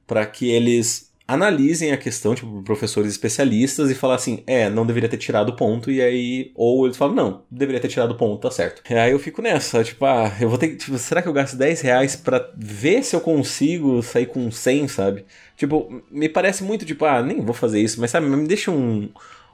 para 0.06 0.24
que 0.26 0.50
eles 0.50 1.10
analisem 1.26 1.90
a 1.92 1.96
questão, 1.96 2.34
tipo, 2.34 2.62
professores 2.62 3.10
especialistas 3.10 3.90
e 3.90 3.94
falar 3.94 4.16
assim, 4.16 4.42
é, 4.46 4.68
não 4.68 4.84
deveria 4.84 5.08
ter 5.08 5.16
tirado 5.16 5.56
ponto, 5.56 5.90
e 5.90 6.00
aí, 6.00 6.52
ou 6.54 6.84
eles 6.84 6.96
falam, 6.96 7.14
não, 7.14 7.42
deveria 7.50 7.80
ter 7.80 7.88
tirado 7.88 8.14
ponto, 8.14 8.42
tá 8.42 8.50
certo. 8.50 8.82
E 8.90 8.94
aí 8.94 9.10
eu 9.10 9.18
fico 9.18 9.40
nessa, 9.40 9.82
tipo, 9.82 10.04
ah, 10.04 10.30
eu 10.40 10.48
vou 10.48 10.58
ter 10.58 10.76
tipo, 10.76 10.98
será 10.98 11.22
que 11.22 11.28
eu 11.28 11.32
gasto 11.32 11.56
10 11.56 11.80
reais 11.80 12.14
pra 12.14 12.50
ver 12.56 13.02
se 13.02 13.16
eu 13.16 13.20
consigo 13.20 14.02
sair 14.02 14.26
com 14.26 14.50
100, 14.50 14.88
sabe? 14.88 15.24
Tipo, 15.56 16.02
me 16.10 16.28
parece 16.28 16.62
muito, 16.62 16.84
tipo, 16.84 17.04
ah, 17.06 17.22
nem 17.22 17.40
vou 17.40 17.54
fazer 17.54 17.80
isso, 17.80 18.00
mas 18.00 18.10
sabe, 18.10 18.26
me 18.26 18.46
deixa 18.46 18.70
um, 18.70 19.08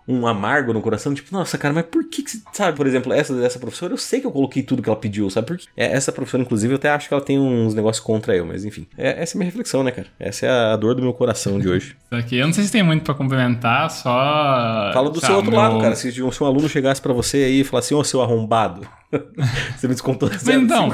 um 0.06 0.26
amargo 0.26 0.72
no 0.72 0.80
coração, 0.80 1.14
tipo, 1.14 1.32
nossa, 1.32 1.56
cara, 1.56 1.72
mas 1.72 1.84
por 1.86 2.04
que, 2.04 2.22
que 2.22 2.30
sabe, 2.52 2.76
por 2.76 2.86
exemplo, 2.86 3.12
essa 3.12 3.34
dessa 3.34 3.58
professora, 3.58 3.92
eu 3.92 3.98
sei 3.98 4.20
que 4.20 4.26
eu 4.26 4.32
coloquei 4.32 4.62
tudo 4.62 4.82
que 4.82 4.88
ela 4.88 4.98
pediu, 4.98 5.28
sabe? 5.30 5.46
Porque 5.46 5.68
é, 5.76 5.92
essa 5.92 6.10
professora, 6.12 6.42
inclusive, 6.42 6.72
eu 6.72 6.76
até 6.76 6.90
acho 6.90 7.08
que 7.08 7.14
ela 7.14 7.22
tem 7.22 7.38
uns 7.38 7.74
negócios 7.74 8.04
contra 8.04 8.34
eu, 8.34 8.44
mas 8.44 8.64
enfim. 8.64 8.86
É, 8.96 9.22
essa 9.22 9.34
é 9.34 9.36
a 9.36 9.38
minha 9.38 9.46
reflexão, 9.46 9.82
né, 9.84 9.90
cara? 9.90 10.08
Essa 10.18 10.46
é 10.46 10.50
a 10.50 10.76
dor 10.76 10.94
do 10.94 11.02
meu 11.02 11.12
coração 11.12 11.58
de 11.58 11.68
hoje. 11.68 11.96
Aqui, 12.10 12.36
eu 12.36 12.46
não 12.46 12.52
sei 12.52 12.64
se 12.64 12.72
tem 12.72 12.82
muito 12.82 13.04
para 13.04 13.14
complementar, 13.14 13.90
só. 13.90 14.90
Fala 14.92 15.10
do 15.10 15.20
seu 15.20 15.36
outro 15.36 15.50
meu... 15.50 15.60
lado, 15.60 15.80
cara. 15.80 15.94
Se, 15.94 16.10
se 16.10 16.22
um 16.22 16.46
aluno 16.46 16.68
chegasse 16.68 17.00
para 17.00 17.12
você 17.12 17.38
aí 17.38 17.60
e 17.60 17.64
falasse, 17.64 17.94
ô, 17.94 18.02
seu 18.02 18.22
arrombado, 18.22 18.86
você 19.76 19.86
me 19.86 19.94
descontou 19.94 20.28
zero 20.28 20.62
Então. 20.62 20.92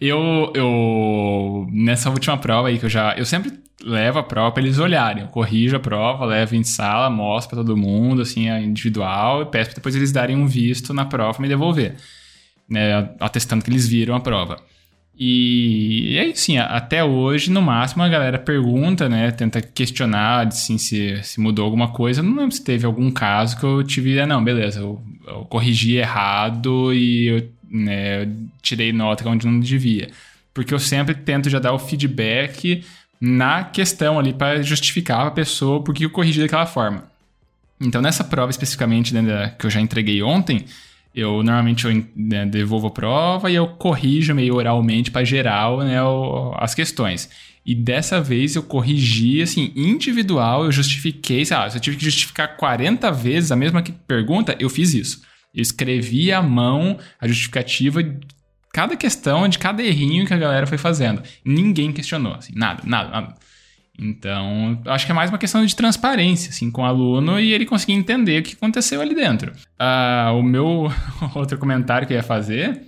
Eu, 0.00 0.52
eu, 0.54 1.66
nessa 1.70 2.10
última 2.10 2.36
prova 2.36 2.68
aí 2.68 2.78
que 2.78 2.84
eu 2.84 2.90
já. 2.90 3.14
Eu 3.16 3.24
sempre 3.24 3.52
levo 3.82 4.18
a 4.18 4.22
prova 4.22 4.52
pra 4.52 4.62
eles 4.62 4.78
olharem. 4.78 5.22
Eu 5.22 5.28
corrijo 5.28 5.76
a 5.76 5.80
prova, 5.80 6.24
levo 6.24 6.54
em 6.54 6.64
sala, 6.64 7.10
mostro 7.10 7.56
pra 7.56 7.64
todo 7.64 7.76
mundo, 7.76 8.22
assim, 8.22 8.48
a 8.48 8.60
individual, 8.60 9.42
e 9.42 9.46
peço 9.46 9.70
pra 9.70 9.76
depois 9.76 9.94
eles 9.94 10.12
darem 10.12 10.36
um 10.36 10.46
visto 10.46 10.92
na 10.92 11.04
prova 11.04 11.38
e 11.38 11.42
me 11.42 11.48
devolver. 11.48 11.96
Né, 12.68 13.10
atestando 13.18 13.64
que 13.64 13.70
eles 13.70 13.88
viram 13.88 14.14
a 14.14 14.20
prova. 14.20 14.58
E, 15.20 16.12
e 16.12 16.18
aí, 16.18 16.36
sim, 16.36 16.58
até 16.58 17.02
hoje, 17.02 17.50
no 17.50 17.60
máximo, 17.60 18.04
a 18.04 18.08
galera 18.08 18.38
pergunta, 18.38 19.08
né? 19.08 19.32
Tenta 19.32 19.60
questionar 19.60 20.46
assim, 20.46 20.78
se, 20.78 21.20
se 21.24 21.40
mudou 21.40 21.64
alguma 21.64 21.88
coisa. 21.88 22.20
Eu 22.20 22.24
não 22.24 22.36
lembro 22.36 22.52
se 22.54 22.62
teve 22.62 22.86
algum 22.86 23.10
caso 23.10 23.58
que 23.58 23.64
eu 23.64 23.82
tive. 23.82 24.20
Ah, 24.20 24.26
não, 24.26 24.44
beleza, 24.44 24.78
eu, 24.78 25.02
eu 25.26 25.44
corrigi 25.46 25.96
errado 25.96 26.94
e 26.94 27.26
eu 27.26 27.48
né, 27.68 28.28
tirei 28.62 28.92
nota 28.92 29.28
onde 29.28 29.46
não 29.46 29.58
devia. 29.58 30.08
Porque 30.54 30.72
eu 30.72 30.78
sempre 30.78 31.14
tento 31.14 31.50
já 31.50 31.58
dar 31.58 31.72
o 31.72 31.78
feedback 31.80 32.84
na 33.20 33.64
questão 33.64 34.18
ali 34.18 34.32
para 34.32 34.62
justificar 34.62 35.26
a 35.26 35.30
pessoa 35.30 35.82
por 35.82 35.94
que 35.94 36.04
eu 36.04 36.10
corrigi 36.10 36.40
daquela 36.40 36.66
forma. 36.66 37.04
Então, 37.80 38.02
nessa 38.02 38.24
prova 38.24 38.50
especificamente 38.50 39.14
né, 39.14 39.54
que 39.58 39.66
eu 39.66 39.70
já 39.70 39.80
entreguei 39.80 40.22
ontem, 40.22 40.64
eu 41.14 41.42
normalmente 41.42 41.86
eu, 41.86 42.04
né, 42.14 42.46
devolvo 42.46 42.88
a 42.88 42.90
prova 42.90 43.50
e 43.50 43.54
eu 43.54 43.66
corrijo 43.66 44.34
meio 44.34 44.54
oralmente 44.54 45.10
para 45.10 45.24
geral 45.24 45.80
né, 45.80 46.02
o, 46.02 46.54
as 46.56 46.74
questões. 46.74 47.28
E 47.64 47.74
dessa 47.74 48.20
vez 48.20 48.56
eu 48.56 48.62
corrigi, 48.62 49.42
assim, 49.42 49.72
individual, 49.76 50.64
eu 50.64 50.72
justifiquei, 50.72 51.44
sei 51.44 51.56
lá, 51.56 51.68
se 51.68 51.76
eu 51.76 51.80
tive 51.80 51.96
que 51.96 52.04
justificar 52.04 52.56
40 52.56 53.10
vezes 53.12 53.52
a 53.52 53.56
mesma 53.56 53.82
pergunta, 54.06 54.56
eu 54.58 54.70
fiz 54.70 54.94
isso. 54.94 55.22
Eu 55.54 55.60
escrevi 55.60 56.32
à 56.32 56.40
mão 56.40 56.98
a 57.20 57.28
justificativa 57.28 58.02
cada 58.72 58.96
questão, 58.96 59.48
de 59.48 59.58
cada 59.58 59.82
errinho 59.82 60.26
que 60.26 60.34
a 60.34 60.38
galera 60.38 60.66
foi 60.66 60.78
fazendo. 60.78 61.22
Ninguém 61.44 61.92
questionou, 61.92 62.34
assim, 62.34 62.52
nada, 62.54 62.82
nada, 62.84 63.10
nada. 63.10 63.34
Então, 64.00 64.80
acho 64.86 65.04
que 65.04 65.10
é 65.10 65.14
mais 65.14 65.28
uma 65.28 65.38
questão 65.38 65.64
de 65.66 65.74
transparência, 65.74 66.50
assim, 66.50 66.70
com 66.70 66.82
o 66.82 66.84
aluno 66.84 67.40
e 67.40 67.52
ele 67.52 67.66
conseguir 67.66 67.94
entender 67.94 68.40
o 68.40 68.42
que 68.44 68.54
aconteceu 68.54 69.00
ali 69.00 69.14
dentro. 69.14 69.52
Uh, 69.80 70.38
o 70.38 70.42
meu 70.42 70.92
outro 71.34 71.58
comentário 71.58 72.06
que 72.06 72.12
eu 72.12 72.16
ia 72.16 72.22
fazer 72.22 72.80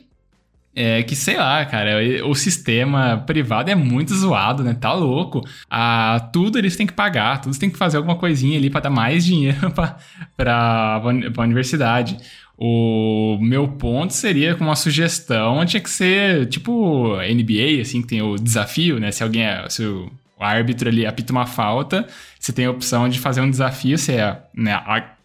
é 0.72 1.02
que, 1.02 1.16
sei 1.16 1.36
lá, 1.36 1.64
cara, 1.64 1.98
o 2.24 2.34
sistema 2.34 3.18
privado 3.26 3.70
é 3.70 3.74
muito 3.74 4.14
zoado, 4.14 4.62
né? 4.62 4.72
Tá 4.72 4.92
louco. 4.92 5.42
Ah, 5.68 6.28
tudo 6.32 6.58
eles 6.58 6.76
têm 6.76 6.86
que 6.86 6.92
pagar, 6.92 7.40
tudo 7.40 7.58
tem 7.58 7.68
que 7.68 7.76
fazer 7.76 7.96
alguma 7.96 8.14
coisinha 8.14 8.56
ali 8.56 8.70
para 8.70 8.82
dar 8.82 8.90
mais 8.90 9.24
dinheiro 9.26 9.70
pra, 9.72 9.96
pra, 10.36 11.02
pra 11.34 11.44
universidade. 11.44 12.18
O 12.62 13.38
meu 13.40 13.66
ponto 13.66 14.12
seria 14.12 14.54
com 14.54 14.64
uma 14.64 14.76
sugestão, 14.76 15.64
tinha 15.64 15.80
que 15.80 15.88
ser 15.88 16.46
tipo 16.46 17.16
NBA, 17.16 17.80
assim, 17.80 18.02
que 18.02 18.08
tem 18.08 18.20
o 18.20 18.36
desafio, 18.36 19.00
né? 19.00 19.10
Se 19.10 19.22
alguém 19.22 19.44
é, 19.44 19.66
se 19.70 19.82
o 19.82 20.10
árbitro 20.38 20.90
ali 20.90 21.06
apita 21.06 21.32
uma 21.32 21.46
falta, 21.46 22.06
você 22.38 22.52
tem 22.52 22.66
a 22.66 22.70
opção 22.70 23.08
de 23.08 23.18
fazer 23.18 23.40
um 23.40 23.48
desafio, 23.48 23.96
você 23.96 24.12
é, 24.16 24.42
né, 24.54 24.78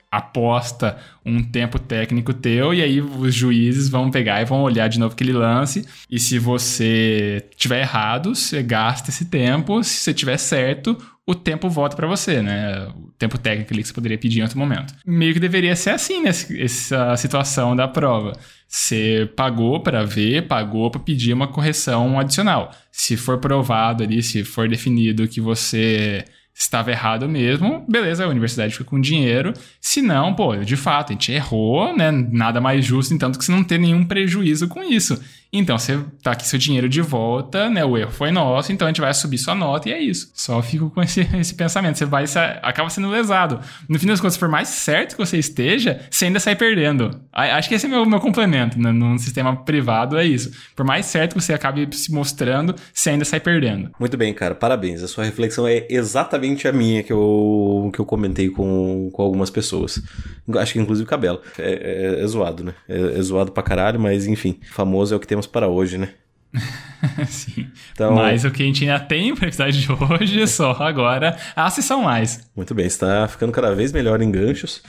aposta 0.09 0.97
um 1.25 1.43
tempo 1.43 1.77
técnico 1.77 2.33
teu 2.33 2.73
e 2.73 2.81
aí 2.81 3.01
os 3.01 3.35
juízes 3.35 3.89
vão 3.89 4.09
pegar 4.09 4.41
e 4.41 4.45
vão 4.45 4.61
olhar 4.61 4.87
de 4.87 4.97
novo 4.97 5.13
aquele 5.13 5.33
lance 5.33 5.85
e 6.09 6.19
se 6.19 6.39
você 6.39 7.45
tiver 7.57 7.81
errado, 7.81 8.33
você 8.33 8.63
gasta 8.63 9.09
esse 9.09 9.25
tempo, 9.25 9.83
se 9.83 9.99
você 9.99 10.13
tiver 10.13 10.37
certo, 10.37 10.97
o 11.27 11.33
tempo 11.33 11.69
volta 11.69 11.95
para 11.95 12.05
você, 12.05 12.41
né? 12.41 12.87
O 12.89 13.11
tempo 13.17 13.37
técnico 13.37 13.73
ali 13.73 13.81
que 13.81 13.87
você 13.87 13.93
poderia 13.93 14.17
pedir 14.17 14.39
em 14.39 14.43
outro 14.43 14.59
momento. 14.59 14.93
Meio 15.05 15.33
que 15.33 15.39
deveria 15.39 15.75
ser 15.75 15.89
assim 15.89 16.21
nessa 16.21 17.17
situação 17.17 17.75
da 17.75 17.87
prova. 17.87 18.33
Você 18.67 19.29
pagou 19.35 19.79
para 19.79 20.03
ver, 20.03 20.47
pagou 20.47 20.91
para 20.91 21.01
pedir 21.01 21.33
uma 21.33 21.47
correção 21.47 22.19
adicional. 22.19 22.71
Se 22.91 23.17
for 23.17 23.39
provado 23.39 24.03
ali, 24.03 24.21
se 24.21 24.43
for 24.43 24.69
definido 24.69 25.27
que 25.27 25.41
você 25.41 26.23
estava 26.57 26.89
errado 26.89 27.27
mesmo, 27.27 27.85
beleza, 27.89 28.23
a 28.23 28.29
universidade 28.29 28.71
fica 28.71 28.85
com 28.85 29.01
dinheiro. 29.01 29.51
Se 29.81 30.01
não, 30.01 30.33
pô, 30.33 30.55
de 30.55 30.77
fato, 30.77 31.09
a 31.09 31.13
gente 31.13 31.31
errou, 31.31 31.95
né? 31.95 32.11
Nada 32.11 32.61
mais 32.61 32.85
justo, 32.85 33.13
então, 33.13 33.31
que 33.31 33.43
você 33.43 33.51
não 33.51 33.63
ter 33.63 33.77
nenhum 33.77 34.05
prejuízo 34.05 34.67
com 34.67 34.81
isso. 34.81 35.21
Então, 35.57 35.77
você 35.77 35.99
tá 36.21 36.31
aqui 36.31 36.47
seu 36.47 36.59
dinheiro 36.59 36.89
de 36.89 37.01
volta, 37.01 37.69
né? 37.69 37.83
O 37.85 37.97
erro 37.97 38.11
foi 38.11 38.31
nosso, 38.31 38.71
então 38.71 38.87
a 38.87 38.89
gente 38.89 39.01
vai 39.01 39.13
subir 39.13 39.37
sua 39.37 39.55
nota 39.55 39.89
e 39.89 39.93
é 39.93 39.99
isso. 39.99 40.29
Só 40.33 40.61
fico 40.61 40.89
com 40.89 41.01
esse, 41.01 41.21
esse 41.39 41.53
pensamento. 41.53 41.97
Você 41.97 42.05
vai, 42.05 42.27
você 42.27 42.39
acaba 42.39 42.89
sendo 42.89 43.09
lesado. 43.09 43.59
No 43.87 43.97
fim 43.97 44.07
das 44.07 44.19
contas, 44.19 44.37
por 44.37 44.49
mais 44.49 44.67
certo 44.67 45.15
que 45.15 45.25
você 45.25 45.37
esteja, 45.37 46.01
você 46.09 46.25
ainda 46.25 46.39
sai 46.39 46.55
perdendo. 46.55 47.11
Acho 47.31 47.69
que 47.69 47.75
esse 47.75 47.85
é 47.85 47.89
meu, 47.89 48.05
meu 48.05 48.19
complemento, 48.19 48.79
né? 48.79 48.91
Num 48.91 49.17
sistema 49.17 49.55
privado 49.55 50.17
é 50.17 50.25
isso. 50.25 50.51
Por 50.75 50.85
mais 50.85 51.05
certo 51.05 51.35
que 51.35 51.41
você 51.41 51.53
acabe 51.53 51.87
se 51.95 52.11
mostrando, 52.11 52.75
você 52.93 53.11
ainda 53.11 53.25
sai 53.25 53.39
perdendo. 53.39 53.91
Muito 53.99 54.17
bem, 54.17 54.33
cara. 54.33 54.55
Parabéns. 54.55 55.01
A 55.03 55.07
sua 55.07 55.23
reflexão 55.23 55.67
é 55.67 55.85
exatamente 55.89 56.67
a 56.67 56.73
minha 56.73 57.01
que 57.01 57.13
eu, 57.13 57.89
que 57.93 57.99
eu 57.99 58.05
comentei 58.05 58.49
com, 58.49 59.09
com 59.11 59.21
algumas 59.21 59.49
pessoas. 59.49 60.01
Acho 60.57 60.73
que 60.73 60.79
inclusive 60.79 61.05
o 61.05 61.09
cabelo. 61.09 61.41
É, 61.57 62.17
é, 62.19 62.23
é 62.23 62.27
zoado, 62.27 62.63
né? 62.63 62.73
É, 62.87 63.17
é 63.17 63.21
zoado 63.21 63.51
pra 63.51 63.63
caralho, 63.63 63.99
mas 63.99 64.27
enfim. 64.27 64.59
Famoso 64.71 65.13
é 65.13 65.17
o 65.17 65.19
que 65.19 65.27
temos 65.27 65.47
para 65.47 65.67
hoje, 65.67 65.97
né? 65.97 66.09
Sim. 67.27 67.67
Então, 67.93 68.15
Mas 68.15 68.43
o 68.43 68.51
que 68.51 68.63
a 68.63 68.65
gente 68.65 68.83
ainda 68.83 68.99
tem 68.99 69.35
para 69.35 69.47
episódio 69.47 69.79
de 69.79 69.91
hoje 69.91 70.41
é 70.41 70.47
só 70.47 70.71
agora 70.71 71.37
acessam 71.55 72.03
mais. 72.03 72.47
Muito 72.55 72.73
bem, 72.73 72.85
está 72.85 73.27
ficando 73.27 73.51
cada 73.51 73.73
vez 73.73 73.91
melhor 73.91 74.21
em 74.21 74.31
ganchos. 74.31 74.81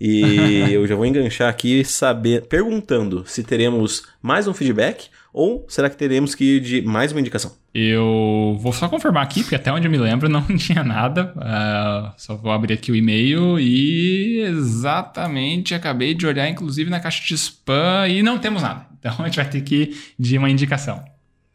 E 0.00 0.64
eu 0.72 0.86
já 0.86 0.94
vou 0.94 1.06
enganchar 1.06 1.48
aqui 1.48 1.84
saber, 1.84 2.46
perguntando 2.46 3.24
se 3.26 3.42
teremos 3.42 4.02
mais 4.22 4.48
um 4.48 4.54
feedback 4.54 5.08
ou 5.34 5.66
será 5.68 5.90
que 5.90 5.96
teremos 5.96 6.32
que 6.32 6.44
ir 6.44 6.60
de 6.60 6.82
mais 6.82 7.10
uma 7.10 7.20
indicação? 7.20 7.52
Eu 7.74 8.56
vou 8.60 8.72
só 8.72 8.88
confirmar 8.88 9.24
aqui, 9.24 9.42
porque 9.42 9.56
até 9.56 9.72
onde 9.72 9.88
eu 9.88 9.90
me 9.90 9.98
lembro 9.98 10.28
não 10.28 10.42
tinha 10.56 10.84
nada. 10.84 11.34
Uh, 11.36 12.12
só 12.16 12.36
vou 12.36 12.52
abrir 12.52 12.74
aqui 12.74 12.92
o 12.92 12.96
e-mail 12.96 13.58
e 13.58 14.38
exatamente 14.42 15.74
acabei 15.74 16.14
de 16.14 16.24
olhar, 16.24 16.48
inclusive, 16.48 16.88
na 16.88 17.00
caixa 17.00 17.20
de 17.26 17.34
spam 17.34 18.06
e 18.08 18.22
não 18.22 18.38
temos 18.38 18.62
nada. 18.62 18.86
Então 18.96 19.12
a 19.18 19.24
gente 19.24 19.36
vai 19.36 19.50
ter 19.50 19.60
que 19.62 19.74
ir 19.74 19.96
de 20.16 20.38
uma 20.38 20.48
indicação. 20.48 21.04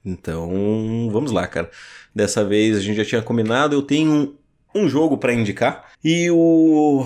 Então, 0.06 1.10
vamos 1.12 1.32
lá, 1.32 1.48
cara. 1.48 1.70
Dessa 2.14 2.44
vez 2.44 2.78
a 2.78 2.82
gente 2.82 2.98
já 2.98 3.06
tinha 3.06 3.22
combinado, 3.22 3.76
eu 3.76 3.82
tenho 3.82 4.36
um, 4.74 4.88
jogo 4.88 5.18
para 5.18 5.34
indicar 5.34 5.92
e 6.04 6.30
o 6.32 7.06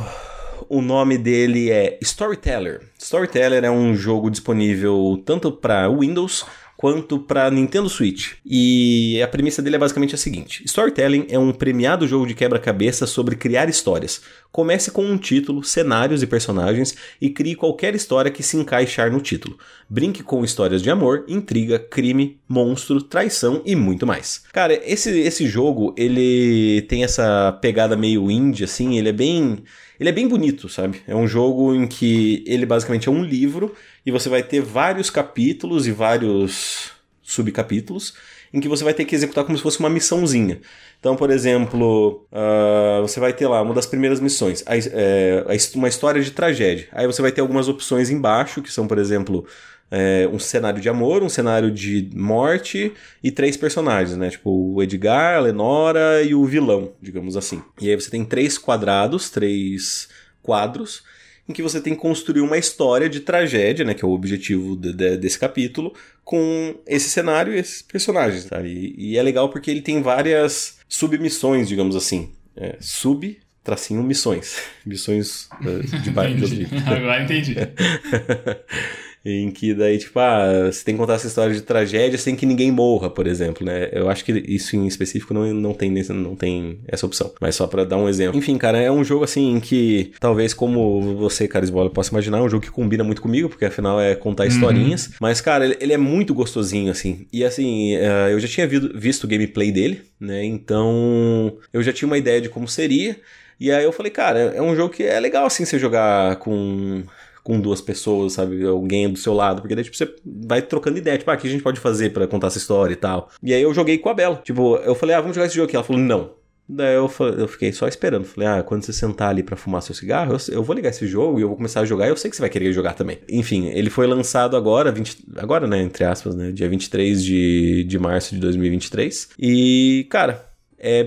o 0.70 0.82
nome 0.82 1.18
dele 1.18 1.70
é 1.70 1.98
Storyteller. 2.02 2.82
Storyteller 2.98 3.64
é 3.64 3.72
um 3.72 3.96
jogo 3.96 4.30
disponível 4.32 5.22
tanto 5.26 5.52
para 5.52 5.90
Windows 5.90 6.46
quanto 6.84 7.18
para 7.18 7.50
Nintendo 7.50 7.88
Switch. 7.88 8.34
E 8.46 9.22
a 9.22 9.28
premissa 9.30 9.62
dele 9.62 9.78
é 9.78 9.80
basicamente 9.80 10.16
a 10.16 10.18
seguinte: 10.18 10.62
Storytelling 10.66 11.28
é 11.30 11.40
um 11.40 11.54
premiado 11.54 12.06
jogo 12.06 12.28
de 12.28 12.34
quebra-cabeça 12.36 13.08
sobre 13.08 13.38
criar 13.38 13.70
histórias. 13.70 14.22
Comece 14.52 14.92
com 14.92 15.06
um 15.06 15.18
título, 15.18 15.64
cenários 15.64 16.22
e 16.22 16.28
personagens 16.28 16.94
e 17.22 17.30
crie 17.30 17.56
qualquer 17.56 17.96
história 17.96 18.30
que 18.30 18.44
se 18.44 18.58
encaixar 18.58 19.10
no 19.10 19.22
título. 19.22 19.58
Brinque 19.90 20.24
com 20.24 20.44
histórias 20.44 20.82
de 20.82 20.90
amor, 20.90 21.24
intriga, 21.30 21.80
crime, 21.80 22.38
monstro, 22.50 23.02
traição 23.02 23.62
e 23.66 23.78
muito 23.78 24.06
mais. 24.06 24.44
Cara, 24.52 24.74
esse, 24.84 25.10
esse 25.22 25.48
jogo, 25.48 25.96
ele 25.98 26.82
tem 26.90 27.06
essa 27.06 27.58
pegada 27.62 27.96
meio 27.96 28.30
indie, 28.30 28.66
assim, 28.66 28.98
ele 28.98 29.08
é 29.08 29.14
bem. 29.14 29.64
Ele 30.04 30.10
é 30.10 30.12
bem 30.12 30.28
bonito, 30.28 30.68
sabe? 30.68 31.02
É 31.08 31.16
um 31.16 31.26
jogo 31.26 31.74
em 31.74 31.88
que 31.88 32.44
ele 32.46 32.66
basicamente 32.66 33.08
é 33.08 33.12
um 33.12 33.24
livro 33.24 33.74
e 34.06 34.12
você 34.12 34.28
vai 34.28 34.44
ter 34.44 34.60
vários 34.60 35.10
capítulos 35.10 35.88
e 35.88 35.94
vários 35.94 36.92
subcapítulos 37.22 38.14
em 38.54 38.60
que 38.60 38.68
você 38.68 38.84
vai 38.84 38.94
ter 38.94 39.06
que 39.06 39.16
executar 39.16 39.46
como 39.46 39.58
se 39.58 39.64
fosse 39.64 39.80
uma 39.80 39.90
missãozinha. 39.90 40.60
Então, 41.00 41.16
por 41.16 41.32
exemplo, 41.32 42.28
uh, 42.34 43.02
você 43.02 43.18
vai 43.18 43.32
ter 43.32 43.48
lá 43.48 43.62
uma 43.62 43.74
das 43.74 43.86
primeiras 43.86 44.20
missões, 44.20 44.62
a, 44.66 44.76
é, 44.76 45.46
uma 45.74 45.88
história 45.88 46.22
de 46.22 46.32
tragédia. 46.32 46.90
Aí 46.92 47.08
você 47.08 47.22
vai 47.22 47.32
ter 47.32 47.40
algumas 47.40 47.70
opções 47.70 48.10
embaixo, 48.10 48.62
que 48.62 48.74
são, 48.74 48.86
por 48.86 48.98
exemplo, 48.98 49.48
é, 49.96 50.28
um 50.28 50.40
cenário 50.40 50.82
de 50.82 50.90
amor, 50.90 51.22
um 51.22 51.30
cenário 51.30 51.70
de 51.70 52.10
morte 52.16 52.92
e 53.24 53.30
três 53.30 53.56
personagens, 53.56 54.18
né? 54.18 54.32
Tipo 54.32 54.50
o 54.50 54.82
Edgar, 54.82 55.38
a 55.38 55.40
Lenora 55.42 56.24
e 56.24 56.34
o 56.34 56.44
vilão, 56.46 56.94
digamos 57.00 57.38
assim. 57.38 57.62
E 57.80 57.88
aí 57.88 57.96
você 57.96 58.10
tem 58.10 58.26
três 58.26 58.58
quadrados, 58.58 59.30
três 59.30 60.10
quadros 60.42 61.04
em 61.48 61.54
que 61.54 61.62
você 61.62 61.80
tem 61.80 61.94
que 61.94 62.02
construir 62.02 62.42
uma 62.42 62.58
história 62.58 63.08
de 63.08 63.20
tragédia, 63.20 63.84
né, 63.84 63.94
que 63.94 64.04
é 64.04 64.08
o 64.08 64.12
objetivo 64.12 64.78
de, 64.78 64.94
de, 64.94 65.18
desse 65.18 65.38
capítulo, 65.38 65.94
com 66.24 66.74
esse 66.88 67.10
cenário 67.10 67.54
e 67.54 67.60
esses 67.60 67.82
personagens. 67.82 68.46
Tá? 68.46 68.62
E, 68.62 68.96
e, 68.98 69.18
é 69.18 69.22
legal 69.22 69.50
porque 69.50 69.70
ele 69.70 69.82
tem 69.82 70.02
várias 70.02 70.80
submissões, 70.88 71.68
digamos 71.68 71.98
assim. 71.98 72.32
É, 72.56 72.78
sub 72.80 73.38
tracinho 73.64 74.02
missões. 74.04 74.58
Missões 74.86 75.50
uh, 75.62 76.02
de 76.02 76.12
baixo. 76.12 76.46
Agora 76.86 77.24
entendi. 77.24 77.56
em 79.26 79.50
que 79.52 79.74
daí, 79.74 79.98
tipo, 79.98 80.20
ah, 80.20 80.70
você 80.70 80.84
tem 80.84 80.96
que 80.96 81.00
contar 81.00 81.14
essa 81.14 81.28
história 81.28 81.56
de 81.56 81.62
tragédia 81.62 82.18
sem 82.18 82.36
que 82.36 82.46
ninguém 82.46 82.72
morra, 82.72 83.10
por 83.10 83.26
exemplo, 83.26 83.66
né? 83.66 83.88
Eu 83.94 84.10
acho 84.10 84.26
que 84.26 84.34
isso 84.34 84.76
em 84.76 84.86
específico 84.86 85.34
não, 85.34 85.54
não, 85.54 85.74
tem, 85.74 85.90
não 86.10 86.36
tem 86.36 86.80
essa 86.88 87.06
opção, 87.06 87.32
mas 87.40 87.56
só 87.56 87.66
para 87.66 87.86
dar 87.86 87.96
um 87.96 88.10
exemplo. 88.10 88.38
Enfim, 88.38 88.58
cara, 88.58 88.80
é 88.80 88.92
um 88.92 89.04
jogo 89.04 89.24
assim 89.24 89.56
em 89.56 89.60
que 89.62 90.12
talvez 90.20 90.54
como 90.54 91.16
você, 91.16 91.48
Carisbola, 91.48 91.90
possa 91.90 92.12
imaginar, 92.12 92.40
é 92.40 92.42
um 92.42 92.50
jogo 92.50 92.66
que 92.66 92.72
combina 92.72 93.04
muito 93.04 93.22
comigo, 93.22 93.48
porque 93.48 93.64
afinal 93.64 94.00
é 94.02 94.14
contar 94.14 94.44
uhum. 94.44 94.50
historinhas, 94.50 95.12
mas, 95.22 95.40
cara, 95.40 95.66
ele, 95.66 95.78
ele, 95.80 95.94
é 95.94 95.98
muito 95.98 96.34
gostosinho, 96.34 96.92
assim. 96.92 97.26
E 97.32 97.46
assim, 97.46 97.96
uh, 97.96 98.30
eu 98.30 98.40
já 98.42 98.48
tinha 98.48 98.68
visto 98.68 99.24
o 99.24 99.28
gameplay 99.28 99.72
dele, 99.72 100.02
né? 100.20 100.44
Então 100.44 101.58
eu 101.72 101.82
já 101.82 101.94
tinha 101.94 102.08
uma 102.08 102.18
ideia 102.18 102.42
de 102.42 102.50
como 102.50 102.68
seria. 102.68 103.16
E 103.58 103.72
aí 103.72 103.86
eu 103.86 103.94
falei, 103.94 104.12
cara, 104.12 104.40
é 104.40 104.62
um 104.62 104.76
jogo 104.76 104.94
que 104.94 105.04
é 105.04 105.18
legal 105.20 105.46
assim 105.46 105.64
você 105.64 105.80
jogar 105.80 106.36
com 106.38 107.04
com 107.44 107.60
duas 107.60 107.82
pessoas, 107.82 108.34
sabe? 108.34 108.66
Alguém 108.66 109.12
do 109.12 109.20
seu 109.20 109.34
lado. 109.34 109.62
Porque 109.62 109.76
daí, 109.76 109.84
tipo, 109.84 109.98
você 109.98 110.14
vai 110.26 110.62
trocando 110.62 110.98
ideia. 110.98 111.18
Tipo, 111.18 111.30
ah, 111.32 111.36
o 111.36 111.38
que 111.38 111.48
a 111.48 111.50
gente 111.50 111.64
pode 111.64 111.80
fazer 111.80 112.12
para 112.12 112.26
contar 112.26 112.48
essa 112.48 112.58
história 112.58 112.94
e 112.94 112.98
tal. 112.98 113.30
E 113.44 113.54
aí 113.54 113.62
eu 113.62 113.74
joguei 113.74 113.98
com 113.98 114.10
a 114.10 114.14
Bela. 114.14 114.42
Tipo, 114.44 114.78
eu 114.78 114.96
falei, 114.96 115.16
ah, 115.16 115.22
vamos 115.22 115.36
jogar 115.36 115.48
esse 115.48 115.56
jogo 115.56 115.68
aqui. 115.68 115.76
Ela 115.76 115.84
falou, 115.84 116.02
não. 116.02 116.32
Daí 116.68 116.96
eu, 116.96 117.12
eu 117.38 117.48
fiquei 117.48 117.74
só 117.74 117.88
esperando. 117.88 118.24
Falei, 118.24 118.48
ah, 118.48 118.64
quando 118.64 118.84
você 118.84 118.94
sentar 118.94 119.30
ali 119.30 119.44
para 119.44 119.58
fumar 119.58 119.82
seu 119.82 119.94
cigarro, 119.94 120.34
eu, 120.34 120.56
eu, 120.56 120.64
vou 120.64 120.74
ligar 120.74 120.90
esse 120.90 121.06
jogo 121.06 121.38
e 121.38 121.42
eu 121.42 121.50
vou 121.50 121.58
começar 121.58 121.82
a 121.82 121.86
jogar. 121.86 122.06
E 122.06 122.10
eu 122.10 122.18
sei 122.18 122.30
que 122.30 122.38
você 122.38 122.42
vai 122.42 122.50
querer 122.50 122.72
jogar 122.72 122.94
também. 122.94 123.20
Enfim, 123.30 123.68
ele 123.68 123.90
foi 123.90 124.08
lançado 124.08 124.56
agora, 124.56 124.92
20, 124.92 125.26
agora, 125.36 125.68
né, 125.68 125.82
entre 125.82 126.06
aspas, 126.06 126.36
né, 126.36 126.52
dia 126.52 126.70
23 126.70 127.24
de, 127.24 127.84
de 127.84 128.00
março 128.00 128.34
de 128.34 128.40
2023. 128.40 129.30
E, 129.38 130.08
cara, 130.10 130.46
é 130.80 131.04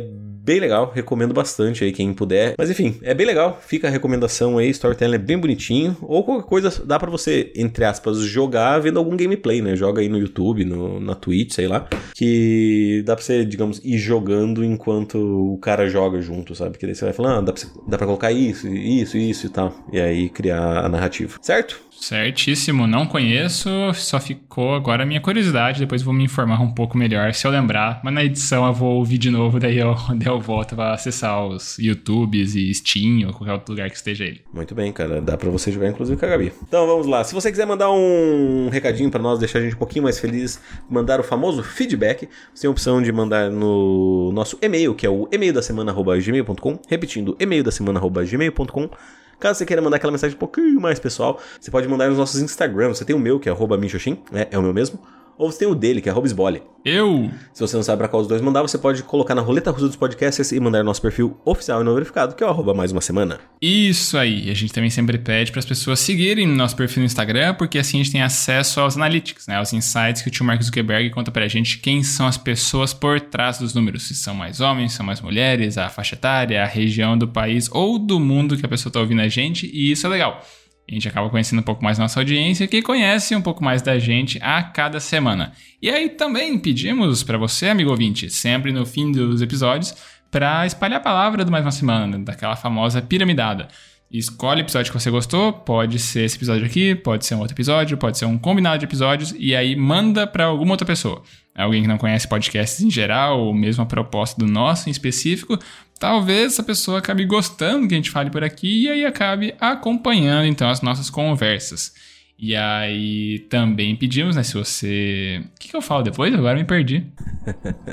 bem 0.47 0.61
legal, 0.61 0.93
recomendo 0.95 1.35
bastante 1.35 1.83
aí 1.83 1.91
quem 1.91 2.15
puder. 2.15 2.55
Mas 2.57 2.71
enfim, 2.71 2.95
é 3.03 3.13
bem 3.13 3.27
legal, 3.27 3.61
fica 3.67 3.89
a 3.89 3.91
recomendação 3.91 4.59
aí, 4.59 4.71
Storytelling 4.71 5.17
é 5.17 5.19
bem 5.19 5.37
bonitinho. 5.37 5.97
Ou 6.01 6.23
qualquer 6.23 6.47
coisa 6.47 6.85
dá 6.85 7.01
para 7.01 7.11
você, 7.11 7.53
entre 7.57 7.85
aspas, 7.85 8.21
jogar 8.21 8.79
vendo 8.79 8.97
algum 8.97 9.17
gameplay, 9.17 9.61
né? 9.61 9.75
Joga 9.75 10.01
aí 10.01 10.09
no 10.09 10.17
YouTube, 10.17 10.65
no, 10.65 11.01
na 11.01 11.17
Twitch, 11.17 11.53
sei 11.53 11.67
lá. 11.67 11.89
Que 12.15 13.03
dá 13.05 13.17
pra 13.17 13.25
você, 13.25 13.45
digamos, 13.45 13.85
ir 13.85 13.99
jogando 13.99 14.65
enquanto 14.65 15.19
o 15.19 15.59
cara 15.59 15.89
joga 15.89 16.23
junto, 16.23 16.55
sabe? 16.55 16.79
Que 16.79 16.87
daí 16.87 16.95
você 16.95 17.05
vai 17.07 17.13
falando, 17.13 17.39
ah, 17.39 17.41
dá 17.41 17.53
pra, 17.53 17.63
dá 17.89 17.99
pra 17.99 18.07
colocar 18.07 18.31
isso, 18.31 18.69
isso, 18.69 19.17
isso 19.17 19.47
e 19.47 19.49
tal. 19.49 19.75
E 19.93 20.01
aí 20.01 20.29
criar 20.29 20.85
a 20.85 20.89
narrativa, 20.89 21.37
certo? 21.43 21.81
Certíssimo, 22.01 22.87
não 22.87 23.07
conheço, 23.07 23.69
só 23.95 24.21
ficou 24.21 24.75
agora 24.75 25.03
a 25.03 25.07
minha 25.07 25.21
curiosidade, 25.21 25.81
depois 25.81 26.03
vou 26.03 26.15
me 26.15 26.25
informar 26.25 26.61
um 26.61 26.73
pouco 26.73 26.97
melhor 26.97 27.33
se 27.33 27.47
eu 27.47 27.51
lembrar, 27.51 28.01
mas 28.05 28.15
na 28.15 28.25
edição 28.25 28.67
eu 28.67 28.73
vou 28.73 28.97
ouvir 28.97 29.19
de 29.19 29.31
novo, 29.31 29.59
daí 29.61 29.79
eu, 29.79 29.95
daí 30.15 30.29
eu 30.29 30.41
volto 30.41 30.77
para 30.77 30.93
acessar 30.93 31.45
os 31.47 31.79
YouTubes 31.79 32.55
e 32.55 32.73
Steam 32.73 33.27
ou 33.27 33.33
qualquer 33.33 33.55
outro 33.55 33.73
lugar 33.73 33.91
que 33.91 33.97
esteja 33.97 34.25
ele. 34.25 34.43
Muito 34.53 34.75
bem, 34.75 34.93
cara, 34.93 35.21
dá 35.21 35.37
para 35.37 35.51
você 35.51 35.73
jogar 35.73 35.89
inclusive 35.89 36.19
com 36.19 36.27
a 36.27 36.29
Gabi. 36.29 36.53
Então 36.63 36.87
vamos 36.87 37.07
lá, 37.07 37.25
se 37.25 37.35
você 37.35 37.51
quiser 37.51 37.67
mandar 37.67 37.91
um 37.91 38.69
recadinho 38.71 39.11
para 39.11 39.23
nós, 39.23 39.39
deixar 39.39 39.59
a 39.59 39.63
gente 39.63 39.75
um 39.75 39.79
pouquinho 39.79 40.05
mais 40.05 40.19
feliz, 40.19 40.61
mandar 40.89 41.19
o 41.19 41.25
famoso 41.25 41.63
feedback, 41.63 42.29
você 42.55 42.63
tem 42.63 42.69
a 42.69 42.71
opção 42.71 43.03
de 43.03 43.11
mandar 43.11 43.51
no 43.51 44.31
nosso 44.33 44.59
e-mail, 44.63 44.95
que 44.95 45.07
é 45.07 45.11
o 45.11 45.29
e-mail 45.33 45.53
da 45.53 45.63
semana@gmail.com, 45.63 46.79
repetindo, 46.89 47.37
e-mail 47.41 47.65
da 47.65 47.71
semana@gmail.com 47.71 48.91
Caso 49.39 49.59
você 49.59 49.67
queira 49.67 49.83
mandar 49.83 49.97
aquela 49.97 50.13
mensagem 50.13 50.35
um 50.35 50.39
pouquinho 50.39 50.81
mais 50.81 50.99
pessoal, 50.99 51.41
você 51.61 51.71
pode 51.71 51.87
mandar 51.89 52.09
nos 52.09 52.19
nossos 52.19 52.41
Instagrams. 52.41 52.99
Você 52.99 53.05
tem 53.05 53.15
o 53.15 53.19
meu, 53.19 53.39
que 53.39 53.49
é 53.49 53.53
arroba 53.53 53.77
né? 53.77 54.47
É 54.51 54.59
o 54.59 54.63
meu 54.63 54.73
mesmo 54.73 54.99
ou 55.39 55.51
você 55.51 55.61
tem 55.61 55.69
o 55.69 55.75
dele, 55.75 56.01
que 56.01 56.09
é 56.09 56.13
Robsbole. 56.13 56.63
Eu! 56.85 57.31
Se 57.53 57.61
você 57.61 57.75
não 57.75 57.83
sabe 57.83 57.99
para 57.99 58.09
qual 58.09 58.23
dos 58.23 58.29
dois 58.29 58.41
mandar, 58.41 58.63
você 58.63 58.79
pode 58.79 59.03
colocar 59.03 59.35
na 59.35 59.43
roleta 59.43 59.73
russa 59.73 59.89
dos 59.89 59.97
podcasts 59.97 60.53
e 60.53 60.61
mandar 60.61 60.79
no 60.79 60.85
nosso 60.85 61.03
perfil 61.03 61.37
oficial 61.45 61.81
e 61.81 61.85
não 61.85 61.95
verificado, 61.95 62.37
que 62.37 62.45
é 62.45 62.47
o 62.47 62.51
arroba 62.51 62.73
mais 62.73 62.93
uma 62.93 63.01
semana. 63.01 63.41
Isso 63.61 64.17
aí. 64.17 64.49
A 64.51 64.55
gente 64.55 64.73
também 64.73 64.89
sempre 64.89 65.19
pede 65.19 65.51
para 65.51 65.59
as 65.59 65.65
pessoas 65.67 65.99
seguirem 65.99 66.47
nosso 66.47 66.77
perfil 66.77 67.01
no 67.01 67.07
Instagram, 67.07 67.55
porque 67.55 67.79
assim 67.79 67.99
a 68.01 68.03
gente 68.05 68.13
tem 68.13 68.23
acesso 68.23 68.81
aos 68.81 68.97
analytics, 68.97 69.49
né? 69.49 69.57
Aos 69.57 69.73
insights 69.73 70.23
que 70.23 70.29
o 70.29 70.31
tio 70.31 70.45
Mark 70.45 70.63
Zuckerberg 70.63 71.11
conta 71.11 71.33
pra 71.33 71.49
gente 71.49 71.79
quem 71.79 72.05
são 72.05 72.27
as 72.27 72.37
pessoas 72.37 72.95
por 72.95 73.21
trás 73.21 73.59
dos 73.59 73.75
números. 73.75 74.05
Se 74.05 74.15
são 74.15 74.35
mais 74.35 74.61
homens, 74.61 74.93
são 74.93 75.05
mais 75.05 75.21
mulheres, 75.21 75.77
a 75.77 75.89
faixa 75.89 76.15
etária, 76.15 76.63
a 76.63 76.67
região 76.67 77.19
do 77.19 77.27
país 77.27 77.69
ou 77.73 77.99
do 77.99 78.21
mundo 78.21 78.57
que 78.57 78.65
a 78.65 78.69
pessoa 78.69 78.93
tá 78.93 79.01
ouvindo 79.01 79.23
a 79.23 79.29
gente, 79.29 79.69
e 79.73 79.91
isso 79.91 80.07
é 80.07 80.11
legal. 80.11 80.41
A 80.89 80.95
gente 80.95 81.09
acaba 81.09 81.29
conhecendo 81.29 81.59
um 81.59 81.65
pouco 81.65 81.83
mais 81.83 81.99
nossa 81.99 82.21
audiência, 82.21 82.67
que 82.69 82.81
conhece 82.81 83.35
um 83.35 83.43
pouco 83.43 83.63
mais 83.63 83.83
da 83.83 83.99
gente 83.99 84.39
a 84.41 84.63
cada 84.63 85.01
semana. 85.01 85.53
E 85.83 85.91
aí 85.91 86.11
também 86.11 86.57
pedimos 86.59 87.25
para 87.25 87.37
você, 87.37 87.69
amigo 87.69 87.91
ouvinte, 87.91 88.31
sempre 88.31 88.73
no 88.73 88.87
fim 88.87 89.11
dos 89.11 89.43
episódios, 89.43 89.95
para 90.31 90.65
espalhar 90.65 90.99
a 90.99 91.03
palavra 91.03 91.45
do 91.45 91.51
Mais 91.51 91.65
Uma 91.65 91.73
Semana, 91.73 92.19
daquela 92.21 92.55
famosa 92.55 93.03
piramidada. 93.03 93.67
Escolhe 94.09 94.61
o 94.61 94.65
episódio 94.65 94.93
que 94.93 95.01
você 95.01 95.11
gostou, 95.11 95.53
pode 95.53 95.99
ser 95.99 96.23
esse 96.23 96.37
episódio 96.37 96.65
aqui, 96.65 96.95
pode 96.95 97.27
ser 97.27 97.35
um 97.35 97.41
outro 97.41 97.55
episódio, 97.55 97.97
pode 97.97 98.17
ser 98.17 98.25
um 98.25 98.39
combinado 98.39 98.79
de 98.79 98.85
episódios, 98.85 99.35
e 99.37 99.57
aí 99.57 99.75
manda 99.75 100.25
para 100.25 100.45
alguma 100.45 100.75
outra 100.75 100.87
pessoa. 100.87 101.23
Alguém 101.53 101.83
que 101.83 101.89
não 101.89 101.99
conhece 101.99 102.29
podcasts 102.29 102.81
em 102.81 102.91
geral, 102.91 103.41
ou 103.41 103.53
mesmo 103.53 103.83
a 103.83 103.87
proposta 103.87 104.39
do 104.39 104.47
nosso 104.47 104.89
em 104.89 104.93
específico, 104.93 105.59
talvez 105.99 106.53
essa 106.53 106.63
pessoa 106.63 106.99
acabe 106.99 107.25
gostando 107.25 107.89
que 107.89 107.95
a 107.95 107.97
gente 107.97 108.11
fale 108.11 108.31
por 108.31 108.45
aqui 108.45 108.85
e 108.85 108.89
aí 108.89 109.05
acabe 109.05 109.55
acompanhando 109.61 110.47
então 110.47 110.69
as 110.69 110.83
nossas 110.83 111.11
conversas. 111.11 111.95
E 112.39 112.55
aí 112.55 113.39
também 113.49 113.97
pedimos, 113.97 114.37
né, 114.37 114.43
se 114.43 114.55
você... 114.55 115.43
O 115.43 115.59
que, 115.59 115.69
que 115.69 115.77
eu 115.77 115.81
falo 115.81 116.03
depois? 116.03 116.35
Agora 116.35 116.59
me 116.59 116.65
perdi. 116.65 117.07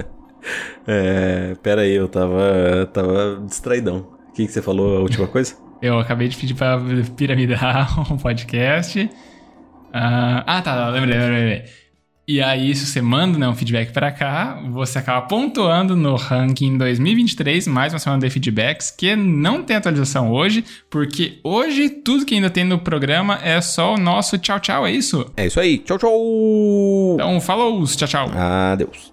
é, 0.86 1.56
pera 1.64 1.82
aí, 1.82 1.94
eu 1.94 2.10
tava, 2.10 2.90
tava 2.94 3.42
distraidão. 3.48 4.10
O 4.30 4.34
que, 4.34 4.46
que 4.46 4.52
você 4.52 4.62
falou, 4.62 4.98
a 4.98 5.00
última 5.02 5.28
coisa? 5.28 5.56
eu 5.84 6.00
acabei 6.00 6.30
de 6.30 6.38
pedir 6.38 6.54
pra 6.54 6.80
piramidar 7.18 8.00
um 8.12 8.18
podcast. 8.18 9.02
Uh, 9.02 9.10
ah, 10.46 10.62
tá, 10.62 10.90
lembrei, 10.90 11.20
lembrei, 11.20 11.40
lembrei. 11.40 11.83
E 12.26 12.42
aí, 12.42 12.74
se 12.74 12.86
você 12.86 13.02
manda 13.02 13.38
né, 13.38 13.46
um 13.50 13.54
feedback 13.54 13.92
para 13.92 14.10
cá, 14.10 14.58
você 14.72 14.98
acaba 14.98 15.28
pontuando 15.28 15.94
no 15.94 16.16
ranking 16.16 16.78
2023, 16.78 17.68
mais 17.68 17.92
uma 17.92 18.00
semana 18.00 18.22
de 18.22 18.30
feedbacks, 18.30 18.90
que 18.92 19.14
não 19.14 19.62
tem 19.62 19.76
atualização 19.76 20.32
hoje, 20.32 20.64
porque 20.90 21.40
hoje 21.44 21.90
tudo 21.90 22.26
que 22.26 22.36
ainda 22.36 22.50
tem 22.50 22.64
no 22.64 22.80
programa 22.80 23.40
é 23.44 23.60
só 23.60 23.96
o 23.96 23.98
nosso 23.98 24.38
tchau, 24.38 24.58
tchau, 24.62 24.88
é 24.88 24.92
isso? 24.92 25.30
É 25.36 25.48
isso 25.48 25.60
aí, 25.60 25.80
tchau, 25.80 25.98
tchau! 25.98 27.16
Então, 27.16 27.42
falou, 27.42 27.84
tchau, 27.86 28.08
tchau! 28.08 28.32
Adeus. 28.34 29.13